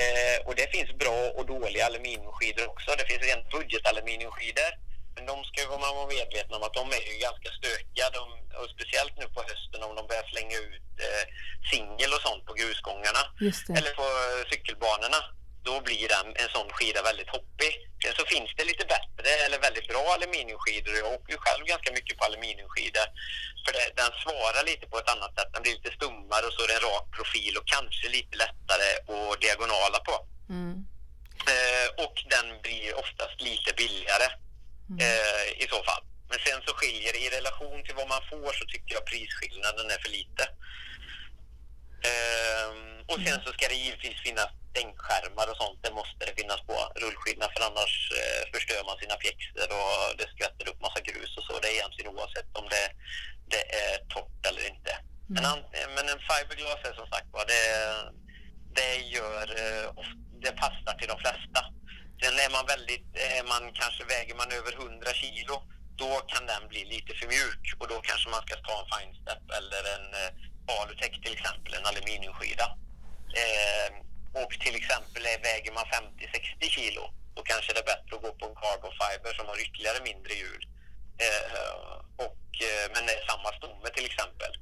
[0.00, 2.90] Eh, och det finns bra och dåliga aluminiumskidor också.
[2.98, 4.72] Det finns rent budgetaluminiumskidor.
[5.14, 8.06] Men de ska man vara medvetna om att de är ju ganska stökiga.
[8.18, 8.22] De,
[8.60, 11.24] och speciellt nu på hösten om de börjar slänga ut eh,
[11.70, 13.22] singel och sånt på grusgångarna
[13.78, 14.06] eller på
[14.50, 15.20] cykelbanorna,
[15.62, 17.72] då blir den, en sån skida väldigt hoppig.
[18.02, 20.94] Sen så finns det lite bättre eller väldigt bra aluminiumskidor.
[20.96, 23.06] Jag åker ju själv ganska mycket på aluminiumskidor.
[23.64, 25.50] För det, den svarar lite på ett annat sätt.
[25.52, 28.90] Den blir lite stummare och så är det en rak profil och kanske lite lättare
[29.14, 30.14] och diagonala på.
[30.56, 30.74] Mm.
[31.52, 34.28] Eh, och den blir oftast lite billigare
[35.06, 36.02] eh, i så fall.
[36.30, 39.90] Men sen så skiljer det i relation till vad man får så tycker jag prisskillnaden
[39.94, 40.44] är för lite.
[42.06, 45.78] Ehm, och sen så ska det givetvis finnas stänkskärmar och sånt.
[45.82, 50.28] Det måste det finnas på rullskidorna för annars eh, förstör man sina pjäxor och det
[50.32, 51.54] skvätter upp massa grus och så.
[51.58, 52.86] Det är egentligen oavsett om det,
[53.52, 54.92] det är torrt eller inte.
[55.34, 55.60] Men, an,
[55.96, 57.64] men en fiberglas är som sagt var, det,
[58.78, 59.88] det gör, eh,
[60.44, 61.60] det passar till de flesta.
[62.22, 65.56] Sen är man väldigt, är man kanske väger man över 100 kilo,
[66.02, 69.14] då kan den bli lite för mjuk och då kanske man ska ta en fine
[69.20, 70.06] step eller en
[70.80, 72.66] Alutech till exempel, en aluminiumskida.
[73.42, 73.88] Eh,
[74.42, 77.04] och till exempel väger man 50-60 kilo,
[77.36, 80.32] då kanske det är bättre att gå på en carbon fiber som har ytterligare mindre
[80.40, 80.62] hjul.
[81.26, 81.92] Eh,
[82.24, 82.42] och,
[82.94, 84.52] men det är samma stomme till exempel.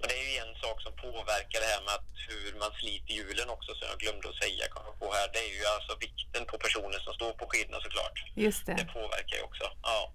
[0.00, 3.12] Och det är ju en sak som påverkar det här med att hur man sliter
[3.18, 5.92] hjulen också, som jag glömde att säga, kom jag på här, det är ju alltså
[6.06, 8.16] vikten på personen som står på skidorna såklart.
[8.46, 8.74] Just det.
[8.80, 9.64] Det påverkar ju också.
[9.82, 10.12] Ja.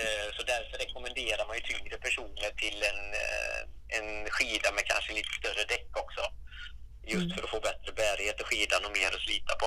[0.00, 3.60] Eh, Så därför rekommenderar man ju tyngre personer till en, eh,
[3.98, 6.22] en skida med kanske lite större däck också.
[7.06, 9.66] Just för att få bättre bärighet i skidan och mer att slita på.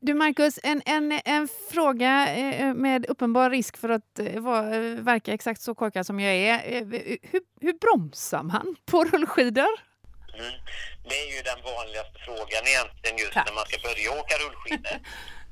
[0.00, 4.18] Du Marcus, en, en, en fråga eh, med uppenbar risk för att
[4.98, 6.58] verka exakt så korkad som jag är.
[6.70, 9.68] Hur, hur bromsar man på rullskidor?
[10.38, 10.52] Mm.
[11.08, 13.46] Det är ju den vanligaste frågan egentligen just Tack.
[13.48, 14.98] när man ska börja åka rullskidor.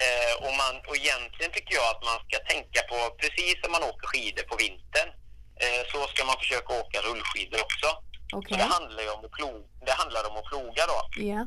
[0.07, 3.85] eh, och, man, och egentligen tycker jag att man ska tänka på, precis som man
[3.91, 5.09] åker skidor på vintern,
[5.63, 7.89] eh, så ska man försöka åka rullskidor också.
[8.31, 8.57] Så Okej.
[8.61, 10.99] det handlar ju om att ploga, det handlar om att ploga då.
[11.33, 11.41] Ja.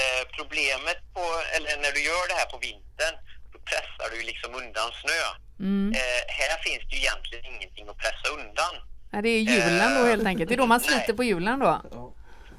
[0.00, 1.24] Eh, problemet på,
[1.56, 3.14] eller när du gör det här på vintern,
[3.52, 5.22] då pressar du liksom undan snö.
[5.66, 5.92] Mm.
[6.00, 8.74] Eh, här finns det ju egentligen ingenting att pressa undan.
[9.12, 10.48] Ja, det är hjulen då helt enkelt.
[10.48, 11.16] Det är då man sliter Nej.
[11.16, 11.72] på hjulen då.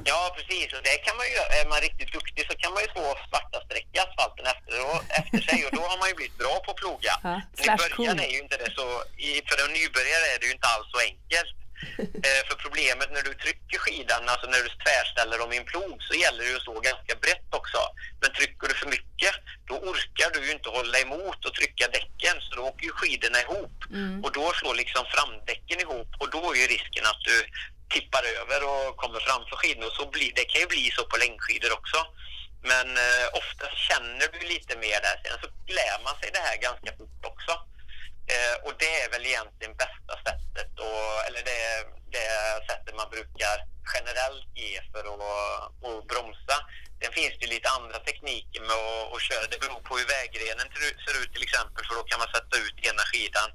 [0.06, 0.22] Ja.
[0.38, 0.74] Precis.
[0.76, 3.58] Och det kan man ju, är man riktigt duktig så kan man ju få svarta
[3.66, 6.72] streck i asfalten efter, och, efter sig och då har man ju blivit bra på
[6.72, 7.14] att ploga.
[7.24, 8.86] Ja, Men I början är ju inte det så,
[9.48, 11.56] för en nybörjare är det ju inte alls så enkelt.
[12.28, 15.98] Eh, för problemet när du trycker skidan, alltså när du tvärställer dem i en plog
[16.08, 17.82] så gäller det ju att stå ganska brett också.
[18.22, 19.36] Men trycker du för mycket
[19.68, 23.40] då orkar du ju inte hålla emot och trycka däcken så då åker ju skidorna
[23.42, 23.78] ihop.
[23.90, 24.24] Mm.
[24.24, 27.36] Och då slår liksom framdäcken ihop och då är ju risken att du
[27.94, 29.88] tippar över och kommer framför skidorna.
[29.88, 32.00] Och så blir, det kan ju bli så på längdskidor också.
[32.72, 35.18] Men eh, ofta känner du lite mer där.
[35.24, 37.54] Sen så lär man sig det här ganska fort också.
[38.34, 41.62] Eh, och det är väl egentligen bästa sättet, och, eller det,
[42.16, 42.28] det
[42.70, 43.56] sättet man brukar
[43.94, 45.22] generellt ge för att,
[45.88, 46.58] att bromsa.
[47.02, 49.46] Sen finns det lite andra tekniker med att, att köra.
[49.52, 50.68] Det beror på hur vägrenen
[51.06, 53.50] ser- ut till exempel, för då kan man sätta ut ena skidan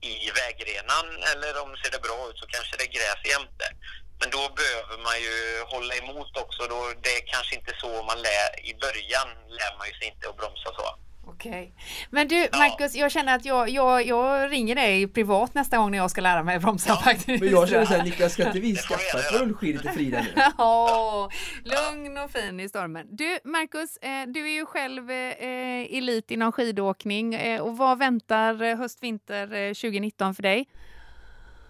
[0.00, 3.66] i vägrenen eller om det ser det bra ut så kanske det är gräs jämte.
[4.20, 5.36] Men då behöver man ju
[5.72, 6.66] hålla emot också.
[6.72, 9.28] Då, det är kanske inte så man lär, i början
[9.58, 10.86] lär man ju sig inte att bromsa så.
[11.28, 11.74] Okej.
[12.10, 15.98] Men du Marcus, jag känner att jag, jag, jag ringer dig privat nästa gång när
[15.98, 17.42] jag ska lära mig bromsa faktiskt.
[17.42, 19.42] Men jag känner såhär, Niklas ska inte vi skaffa ett göra.
[19.44, 20.42] rullskidor till Frida nu?
[20.58, 21.30] Ja,
[21.64, 23.06] lugn och fin i stormen.
[23.10, 28.76] Du Marcus, eh, du är ju själv eh, elit inom skidåkning eh, och vad väntar
[28.76, 30.68] höst-vinter eh, 2019 för dig?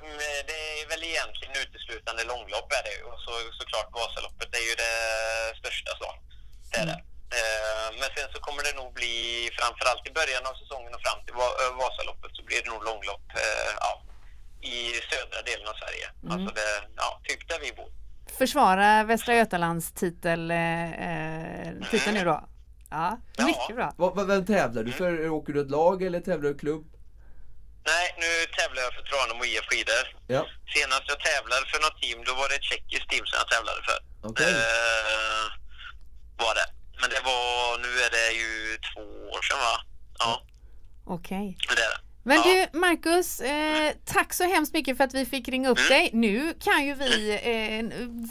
[0.02, 0.52] Mm, Det
[0.82, 3.02] är väl egentligen uteslutande långlopp är det ju.
[3.12, 4.96] och så, såklart Vasaloppet är ju det
[5.58, 6.08] största så.
[6.72, 7.02] Det är det.
[7.38, 11.20] Eh, Men sen så kommer det nog bli, framförallt i början av säsongen och fram
[11.24, 14.02] till eh, Vasaloppet så blir det nog långlopp eh, ja,
[14.74, 14.76] i
[15.10, 16.06] södra delen av Sverige.
[16.32, 17.90] Alltså det, ja, typ där vi bor.
[18.38, 22.48] Försvara Västra Götalands titel, eh, titel nu då?
[22.90, 23.44] Ja, Ja.
[23.44, 23.94] mycket bra.
[23.96, 25.28] Vad, vad, vem tävlar du för?
[25.28, 26.84] Åker du ett lag eller tävlar du klubb?
[27.92, 30.04] Nej, nu tävlar jag för Tranum och IF skidor.
[30.26, 33.48] Ja, Senast jag tävlade för något team, då var det ett tjeckiskt team som jag
[33.54, 33.98] tävlade för.
[34.30, 34.52] okej.
[34.52, 35.46] Eh,
[36.44, 36.66] var det.
[37.00, 39.00] Men det var, nu är det ju två
[39.36, 39.76] år sedan va?
[40.18, 40.42] Ja,
[41.04, 41.56] Okej.
[41.68, 42.00] det är det.
[42.22, 42.66] Men Ja.
[42.72, 45.88] du Marcus, eh, tack så hemskt mycket för att vi fick ringa upp Mm.
[45.90, 46.10] dig.
[46.12, 47.84] Nu kan ju vi eh,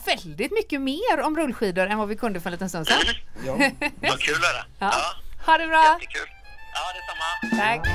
[0.06, 2.98] väldigt mycket mer om rullskidor än vad vi kunde för en liten stund sedan.
[3.46, 3.54] Ja.
[4.10, 4.66] Vad kul är det.
[4.80, 4.92] Ja.
[4.94, 5.14] Ja,
[5.46, 5.84] Ha det bra!
[6.02, 6.30] jättekul.
[6.74, 7.64] Ja, detsamma.
[7.64, 7.88] Tack!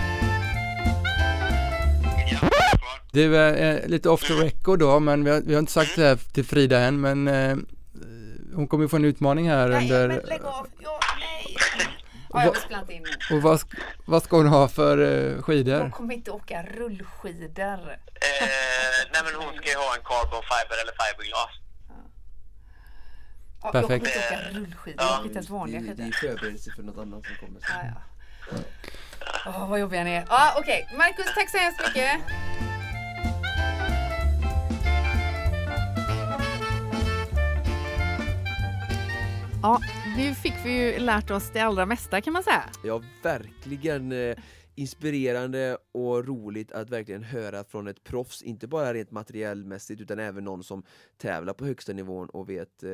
[3.13, 6.05] Du, eh, lite off the record då, men vi har, vi har inte sagt det
[6.05, 7.57] här till Frida än, men eh,
[8.55, 10.09] hon kommer ju få en utmaning här Nej, under...
[10.09, 10.67] men lägg av!
[10.81, 11.57] Ja, nej!
[12.33, 13.37] Ja, jag planta in nu.
[13.37, 13.61] Och vad,
[14.05, 15.75] vad ska hon ha för eh, skidor?
[15.75, 17.91] Jag kommer inte åka rullskidor.
[17.91, 18.49] Eh,
[19.13, 21.51] nej men hon ska ju ha en carbon fiber eller fiberglas.
[23.63, 24.17] Ja, jag kommer Perfekt.
[24.17, 26.13] inte åka rullskidor, jag åker inte ens vanliga det är skidor.
[26.37, 27.77] förberedelse för något annat som kommer sen.
[27.77, 28.03] Ja,
[28.51, 28.59] ja.
[29.47, 30.25] Åh, vad jobbiga ni är.
[30.29, 32.21] Ja, Okej, Marcus, tack så hemskt mycket.
[39.63, 39.81] Ja,
[40.17, 42.63] nu fick vi ju lärt oss det allra mesta kan man säga.
[42.85, 44.37] Ja, verkligen eh,
[44.81, 50.45] inspirerande och roligt att verkligen höra från ett proffs, inte bara rent materiellmässigt utan även
[50.45, 50.83] någon som
[51.19, 52.91] tävlar på högsta nivån och vet eh,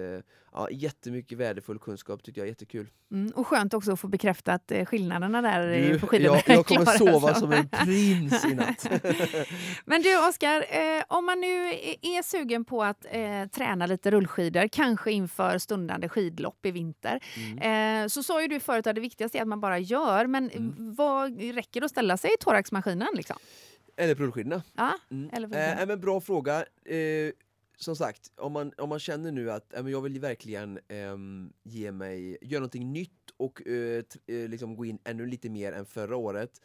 [0.53, 2.89] ja, jättemycket värdefull kunskap, tycker jag är jättekul.
[3.13, 6.41] Mm, och skönt också att få bekräftat eh, skillnaderna där eh, Du, på skidorna.
[6.47, 8.87] jag, jag kommer sova som en prins i natt.
[9.85, 14.11] Men du Oskar, eh, om man nu är är sugen på att eh, träna lite
[14.11, 18.03] rullskidor, kanske inför stundande skidlopp i vinter, Mm.
[18.05, 20.51] eh, så sa ju du förut att det viktigaste är att man bara gör, men
[20.51, 20.75] Mm.
[20.95, 23.09] vad räcker det att ställa sig i thoraxmaskinen?
[23.15, 23.37] Liksom?
[23.97, 24.63] Eller rullskidorna.
[24.75, 25.31] Ja, Mm.
[25.33, 26.65] eller Eh, men bra fråga.
[26.85, 27.33] Eh,
[27.79, 31.93] som sagt, om man, om man känner nu att eh, jag vill verkligen ehm, ge
[31.93, 36.17] mig, göra någonting nytt och eh, eh, liksom gå in ännu lite mer än förra
[36.17, 36.61] året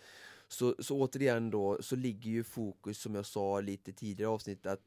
[0.47, 4.81] Så, så återigen då så ligger ju fokus som jag sa lite tidigare avsnitt att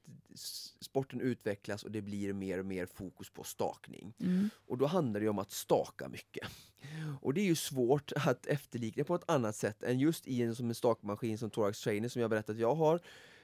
[0.81, 4.15] sporten utvecklas och det blir mer och mer fokus på stakning.
[4.21, 4.51] Mm.
[4.67, 6.49] Och då handlar det om att staka mycket.
[7.21, 10.55] Och det är ju svårt att efterlikna på ett annat sätt än just i en,
[10.55, 13.01] som en stakmaskin som Thorax Trainer som jag berättat att jag har.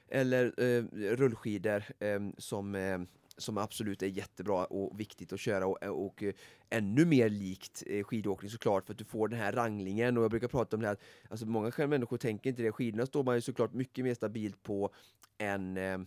[0.07, 0.83] Eller eh,
[1.15, 2.99] rullskidor eh, som, eh,
[3.37, 6.33] som absolut är jättebra och viktigt att köra och, och eh,
[6.69, 10.31] ännu mer likt eh, skidåkning såklart för att du får den här ranglingen och jag
[10.31, 10.97] brukar prata om det här
[11.29, 12.71] alltså, många människor tänker inte det.
[12.71, 14.93] Skidorna står man ju såklart mycket mer stabilt på
[15.37, 15.97] än eh,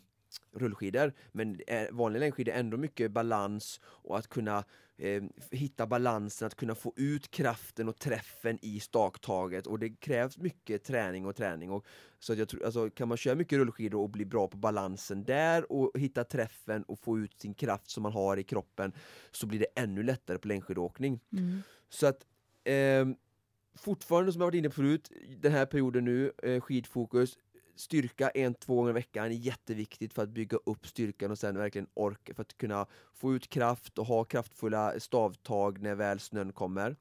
[0.53, 1.13] rullskidor.
[1.33, 4.65] Men eh, vanliga längdskidor är ändå mycket balans och att kunna
[4.97, 10.39] eh, hitta balansen, att kunna få ut kraften och träffen i staktaget och det krävs
[10.39, 11.71] mycket träning och träning.
[11.71, 11.87] Och,
[12.19, 15.25] så att jag tror, alltså, kan man köra mycket rullskidor och bli bra på balansen
[15.25, 18.93] där och hitta träffen och få ut sin kraft som man har i kroppen
[19.31, 21.21] så blir det ännu lättare på längdskidåkning.
[21.33, 21.63] Mm.
[21.89, 22.27] Så att
[22.65, 23.17] ehm,
[23.75, 27.39] fortfarande som jag varit inne på förut, den här perioden nu, eh, skidfokus,
[27.77, 31.59] styrka en, två gånger i veckan är jätteviktigt för att bygga upp styrkan och sen
[31.59, 36.53] verkligen orka för att kunna få ut kraft och ha kraftfulla stavtag när väl snön
[36.53, 36.97] kommer.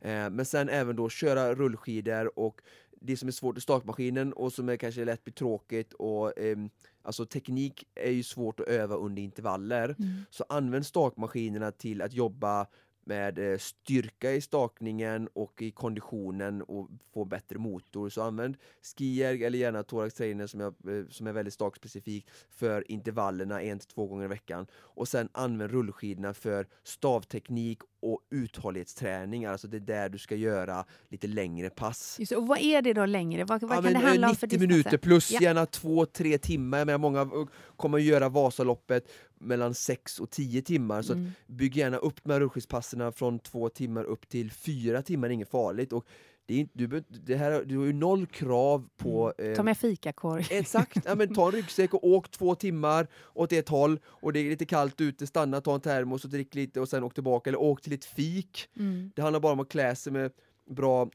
[0.00, 2.60] Eh, men sen även då köra rullskidor och
[3.00, 6.70] det som är svårt i stakmaskinen och som är kanske lätt blir tråkigt och ehm,
[7.02, 9.84] alltså teknik är ju svårt att öva under intervaller.
[9.98, 10.24] Mm.
[10.30, 12.66] Så använd stakmaskinerna till att jobba
[13.08, 18.08] med eh, styrka i stakningen och i konditionen och få bättre motor.
[18.08, 22.90] Så använd skier eller gärna thorax trainer som, jag, eh, som är väldigt stakspecifik för
[22.90, 24.66] intervallerna en till två gånger i veckan.
[24.72, 29.44] Och sen använd rullskidorna för stavteknik och uthållighetsträning.
[29.44, 32.16] Alltså det är där du ska göra lite längre pass.
[32.20, 33.44] Just, och vad är det då längre?
[33.44, 34.98] Vad, vad Ja, kan men, det handla om för 90 minuter distanser?
[34.98, 35.40] plus Ja.
[35.42, 36.84] gärna 2-3 timmar.
[36.84, 37.30] Menar, många
[37.76, 39.08] kommer att göra Vasaloppet
[39.40, 41.02] mellan 6 och 10 timmar.
[41.02, 41.30] Så att Mm.
[41.46, 45.34] bygg gärna upp de här rullskidspasserna från 2 timmar upp till 4 timmar, det är
[45.34, 45.92] inget farligt.
[45.92, 46.06] Och
[46.48, 49.78] det är inte, du, det här, du har ju noll krav på eh, Ta med
[49.78, 50.46] fikakorg.
[50.50, 54.40] Exakt, ja, men ta en ryggsäck och åk två timmar åt ett håll och det
[54.40, 57.50] är lite kallt ute, stanna, ta en termos och drick lite och sen åk tillbaka
[57.50, 58.68] eller åk till ett fik.
[58.76, 59.10] Mm.
[59.16, 60.32] Det handlar bara om att klä sig med
[60.70, 61.10] bra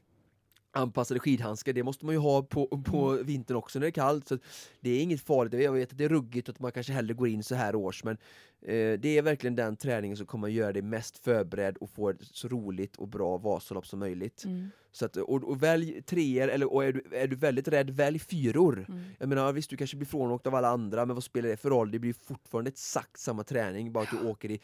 [0.74, 3.26] anpassade skidhandskar, det måste man ju ha på, på Mm.
[3.26, 4.28] vintern också när det är kallt.
[4.28, 4.38] Så
[4.80, 7.14] det är inget farligt, jag vet att det är ruggigt och att man kanske hellre
[7.14, 8.16] går in så här års men
[8.62, 12.16] eh, det är verkligen den träningen som kommer göra dig mest förberedd och få ett
[12.20, 14.44] så roligt och bra Vasalopp som möjligt.
[14.44, 14.70] Mm.
[14.92, 18.18] Så att, och, och välj treor, eller och är, du, är du väldigt rädd, välj
[18.18, 18.86] fyror.
[18.88, 19.00] Mm.
[19.18, 21.70] Jag menar visst, du kanske blir frånåkt av alla andra, men vad spelar det för
[21.70, 21.90] roll?
[21.90, 24.60] Det blir fortfarande exakt samma träning, bara att du åker i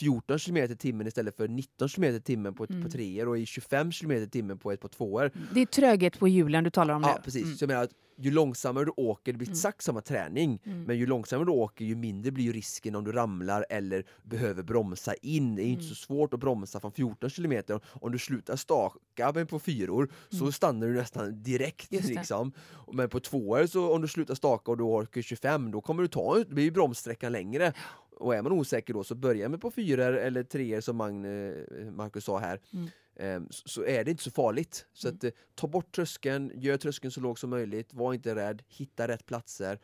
[0.00, 2.82] 14 km i timmen istället för 19 km i timmen på ett Mm.
[2.82, 5.30] par treor och i 25 km i timmen på ett par tvåor.
[5.54, 7.22] Det är tröghet på hjulen du talar om Ja, nu.
[7.24, 7.44] precis.
[7.44, 7.56] Mm.
[7.56, 7.90] Så jag menar att
[8.22, 9.52] ju långsammare du åker, det blir Mm.
[9.52, 10.82] exakt samma träning, Mm.
[10.82, 14.62] men ju långsammare du åker, ju mindre blir ju risken om du ramlar eller behöver
[14.62, 15.56] bromsa in.
[15.56, 15.88] Det är inte Mm.
[15.88, 17.62] så svårt att bromsa från 14 km.
[17.84, 20.52] Om du slutar staka med på fyror så Mm.
[20.52, 21.90] stannar du nästan direkt.
[21.92, 22.52] Liksom.
[22.92, 26.08] Men på tvåor, så om du slutar staka och du orkar 25, då kommer du
[26.08, 27.72] ta, blir bromssträckan längre.
[28.20, 31.54] Och är man osäker då så börja med på fyror eller treor som Magne,
[31.92, 32.60] Marcus sa här.
[32.72, 32.88] Mm.
[33.16, 34.86] Ehm, så- Så är det inte så farligt.
[34.92, 35.16] Så Mm.
[35.16, 39.08] att, eh, ta bort tröskeln, gör tröskeln så låg som möjligt, var inte rädd, hitta
[39.08, 39.78] rätt platser,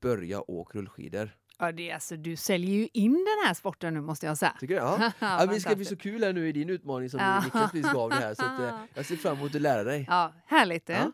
[0.00, 1.36] börja åk rullskidor.
[1.58, 4.56] Ja, det är, alltså, du säljer ju in den här sporten nu måste jag säga.
[4.60, 4.80] Tycker du?
[4.80, 5.12] Ja.
[5.18, 7.38] ja, det ska bli så kul här nu i din utmaning som Ja.
[7.40, 8.34] du Niklas precis gav det här.
[8.34, 10.04] Så att, eh, jag ser fram emot att lära dig.
[10.08, 10.90] Ja, härligt.
[10.90, 10.96] eh.
[10.96, 11.12] Ja.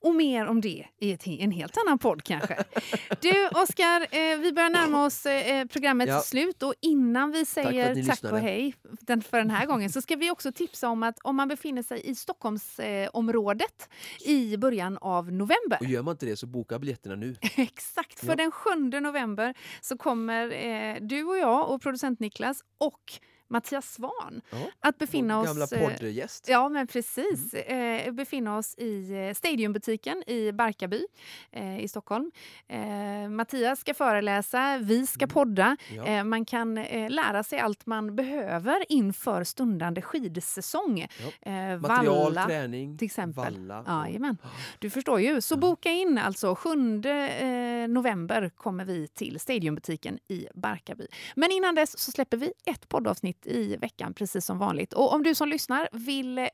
[0.00, 2.64] Och mer om det i ett, en helt annan podd kanske.
[3.20, 6.20] Du, Oskar, eh, vi börjar närma oss eh, programmets Ja.
[6.20, 8.34] slut och innan vi säger tack, lyssnade.
[8.34, 11.36] och hej den, för den här gången så ska vi också tipsa om att om
[11.36, 13.88] man befinner sig i Stockholmsområdet eh, området
[14.24, 17.36] i början av november Och gör man inte det så boka biljetterna nu.
[17.56, 18.70] Exakt, för den 7
[19.00, 23.00] november så kommer eh, du och jag och producent Niklas och
[23.48, 24.56] Mattias Svan Ja.
[24.80, 25.46] att befinna oss...
[25.46, 26.48] gamla eh, poddgäst.
[26.48, 27.54] Ja, men precis.
[27.54, 31.06] Eh, befinna oss i eh, Stadiumbutiken i Barkarby
[31.52, 32.30] eh, i Stockholm.
[32.68, 35.76] Eh, Mattias ska föreläsa, vi ska podda.
[35.96, 36.06] Ja.
[36.06, 36.74] Eh, man kan
[37.08, 41.06] lära sig allt man behöver inför stundande skidsäsong.
[41.42, 41.78] Ja.
[41.78, 43.34] Material, Valla, träning, till exempel.
[43.68, 43.80] valla.
[43.80, 44.38] och- Jajamän.
[44.78, 45.40] Du förstår ju.
[45.40, 46.70] Så boka in alltså 7
[47.04, 51.06] eh, november kommer vi till Stadiumbutiken i Barkarby.
[51.36, 54.92] Men innan dess så släpper vi ett poddavsnitt i veckan precis som vanligt.
[54.92, 56.46] Och om du som lyssnar vill eh,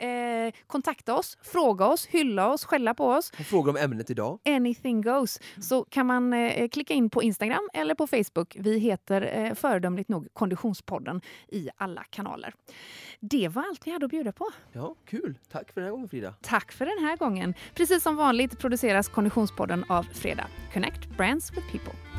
[0.66, 4.38] kontakta oss, fråga oss, hylla oss, skälla på oss Har frågor om ämnet idag.
[4.48, 8.56] Anything goes så kan man eh, klicka in på Instagram eller på Facebook.
[8.58, 12.54] Vi heter eh, föredömligt nog Konditionspodden i alla kanaler.
[13.20, 14.50] Det var allt vi hade att bjuda på.
[14.72, 15.38] Ja, kul.
[15.50, 16.34] Tack för den här gången Frida.
[16.42, 17.54] Tack för den här gången.
[17.74, 20.46] Precis som vanligt produceras Konditionspodden av Fredag.
[20.72, 22.13] Connect Brands with People.